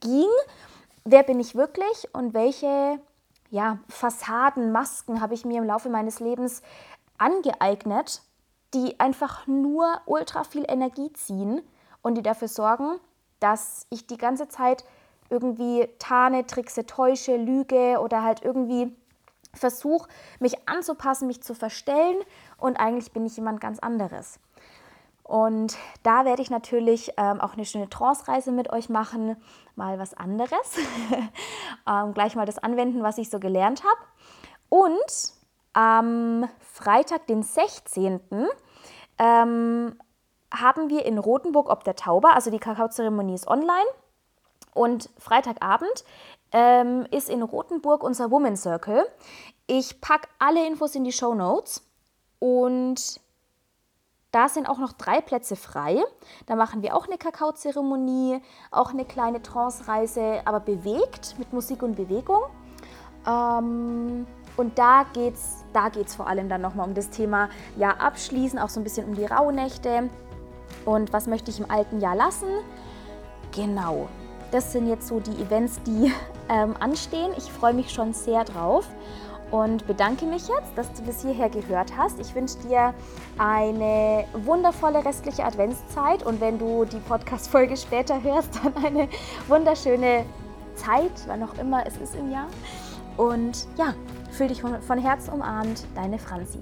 ging. 0.00 0.28
Wer 1.04 1.22
bin 1.22 1.40
ich 1.40 1.54
wirklich 1.54 2.08
und 2.12 2.34
welche 2.34 3.00
ja, 3.50 3.78
Fassaden, 3.88 4.72
Masken 4.72 5.20
habe 5.20 5.34
ich 5.34 5.44
mir 5.44 5.58
im 5.58 5.66
Laufe 5.66 5.88
meines 5.88 6.20
Lebens 6.20 6.62
angeeignet, 7.18 8.22
die 8.74 8.98
einfach 9.00 9.46
nur 9.46 10.00
ultra 10.06 10.44
viel 10.44 10.64
Energie 10.68 11.12
ziehen 11.12 11.62
und 12.02 12.16
die 12.16 12.22
dafür 12.22 12.48
sorgen, 12.48 13.00
dass 13.40 13.86
ich 13.90 14.06
die 14.06 14.18
ganze 14.18 14.48
Zeit 14.48 14.84
irgendwie 15.30 15.88
tarne, 15.98 16.46
trickse, 16.46 16.86
täusche, 16.86 17.36
lüge 17.36 17.98
oder 18.00 18.22
halt 18.22 18.42
irgendwie 18.42 18.94
versuche, 19.54 20.08
mich 20.38 20.68
anzupassen, 20.68 21.26
mich 21.26 21.42
zu 21.42 21.54
verstellen 21.54 22.16
und 22.58 22.78
eigentlich 22.78 23.12
bin 23.12 23.26
ich 23.26 23.36
jemand 23.36 23.60
ganz 23.60 23.78
anderes. 23.78 24.38
Und 25.22 25.76
da 26.04 26.24
werde 26.24 26.40
ich 26.40 26.50
natürlich 26.50 27.12
ähm, 27.16 27.40
auch 27.40 27.54
eine 27.54 27.64
schöne 27.64 27.90
Trance-Reise 27.90 28.52
mit 28.52 28.70
euch 28.72 28.88
machen, 28.88 29.36
mal 29.74 29.98
was 29.98 30.14
anderes, 30.14 30.78
ähm, 31.88 32.14
gleich 32.14 32.36
mal 32.36 32.46
das 32.46 32.58
anwenden, 32.58 33.02
was 33.02 33.18
ich 33.18 33.28
so 33.28 33.40
gelernt 33.40 33.82
habe. 33.82 34.00
Und 34.68 35.34
am 35.76 36.48
Freitag, 36.58 37.26
den 37.26 37.42
16. 37.42 38.20
Ähm, 39.18 39.98
haben 40.50 40.88
wir 40.88 41.04
in 41.04 41.18
Rothenburg 41.18 41.68
ob 41.68 41.84
der 41.84 41.96
Tauber, 41.96 42.34
also 42.34 42.50
die 42.50 42.58
Kakaozeremonie 42.58 43.34
ist 43.34 43.46
online. 43.46 43.86
Und 44.72 45.10
Freitagabend 45.18 46.04
ähm, 46.52 47.06
ist 47.10 47.28
in 47.28 47.42
Rothenburg 47.42 48.02
unser 48.02 48.30
Woman 48.30 48.56
Circle. 48.56 49.06
Ich 49.66 50.00
packe 50.00 50.28
alle 50.38 50.66
Infos 50.66 50.94
in 50.94 51.04
die 51.04 51.12
Show 51.12 51.34
Notes 51.34 51.86
und 52.38 53.20
da 54.32 54.48
sind 54.48 54.68
auch 54.68 54.78
noch 54.78 54.92
drei 54.92 55.20
Plätze 55.20 55.56
frei. 55.56 56.02
Da 56.46 56.56
machen 56.56 56.82
wir 56.82 56.96
auch 56.96 57.06
eine 57.06 57.18
Kakaozeremonie, 57.18 58.40
auch 58.70 58.90
eine 58.90 59.04
kleine 59.04 59.42
Trance-Reise, 59.42 60.40
aber 60.46 60.60
bewegt 60.60 61.38
mit 61.38 61.52
Musik 61.52 61.82
und 61.82 61.96
Bewegung. 61.96 62.42
Ähm, 63.26 64.26
und 64.56 64.78
da 64.78 65.04
geht 65.12 65.34
es 65.34 65.64
da 65.76 65.90
geht's 65.90 66.14
vor 66.14 66.26
allem 66.26 66.48
dann 66.48 66.62
nochmal 66.62 66.88
um 66.88 66.94
das 66.94 67.10
Thema 67.10 67.50
Jahr 67.76 68.00
abschließen, 68.00 68.58
auch 68.58 68.70
so 68.70 68.80
ein 68.80 68.84
bisschen 68.84 69.06
um 69.06 69.14
die 69.14 69.26
Rauhnächte. 69.26 70.08
Und 70.86 71.12
was 71.12 71.26
möchte 71.26 71.50
ich 71.50 71.60
im 71.60 71.70
alten 71.70 72.00
Jahr 72.00 72.16
lassen? 72.16 72.48
Genau, 73.54 74.08
das 74.52 74.72
sind 74.72 74.88
jetzt 74.88 75.06
so 75.06 75.20
die 75.20 75.42
Events, 75.42 75.82
die 75.82 76.10
ähm, 76.48 76.74
anstehen. 76.80 77.32
Ich 77.36 77.52
freue 77.52 77.74
mich 77.74 77.90
schon 77.90 78.14
sehr 78.14 78.44
drauf 78.44 78.88
und 79.50 79.86
bedanke 79.86 80.24
mich 80.24 80.48
jetzt, 80.48 80.76
dass 80.76 80.90
du 80.94 81.02
bis 81.02 81.20
hierher 81.20 81.50
gehört 81.50 81.94
hast. 81.94 82.18
Ich 82.18 82.34
wünsche 82.34 82.56
dir 82.60 82.94
eine 83.36 84.24
wundervolle 84.32 85.04
restliche 85.04 85.44
Adventszeit 85.44 86.24
und 86.24 86.40
wenn 86.40 86.58
du 86.58 86.86
die 86.86 87.00
Podcast-Folge 87.00 87.76
später 87.76 88.22
hörst, 88.22 88.58
dann 88.64 88.82
eine 88.82 89.08
wunderschöne 89.46 90.24
Zeit, 90.74 91.12
wann 91.26 91.42
auch 91.42 91.58
immer 91.58 91.86
es 91.86 91.98
ist 91.98 92.14
im 92.14 92.30
Jahr. 92.30 92.46
Und 93.16 93.66
ja, 93.76 93.94
fühl 94.30 94.48
dich 94.48 94.60
von, 94.60 94.80
von 94.82 94.98
Herzen 94.98 95.32
umarmt, 95.32 95.84
deine 95.94 96.18
Franzi. 96.18 96.58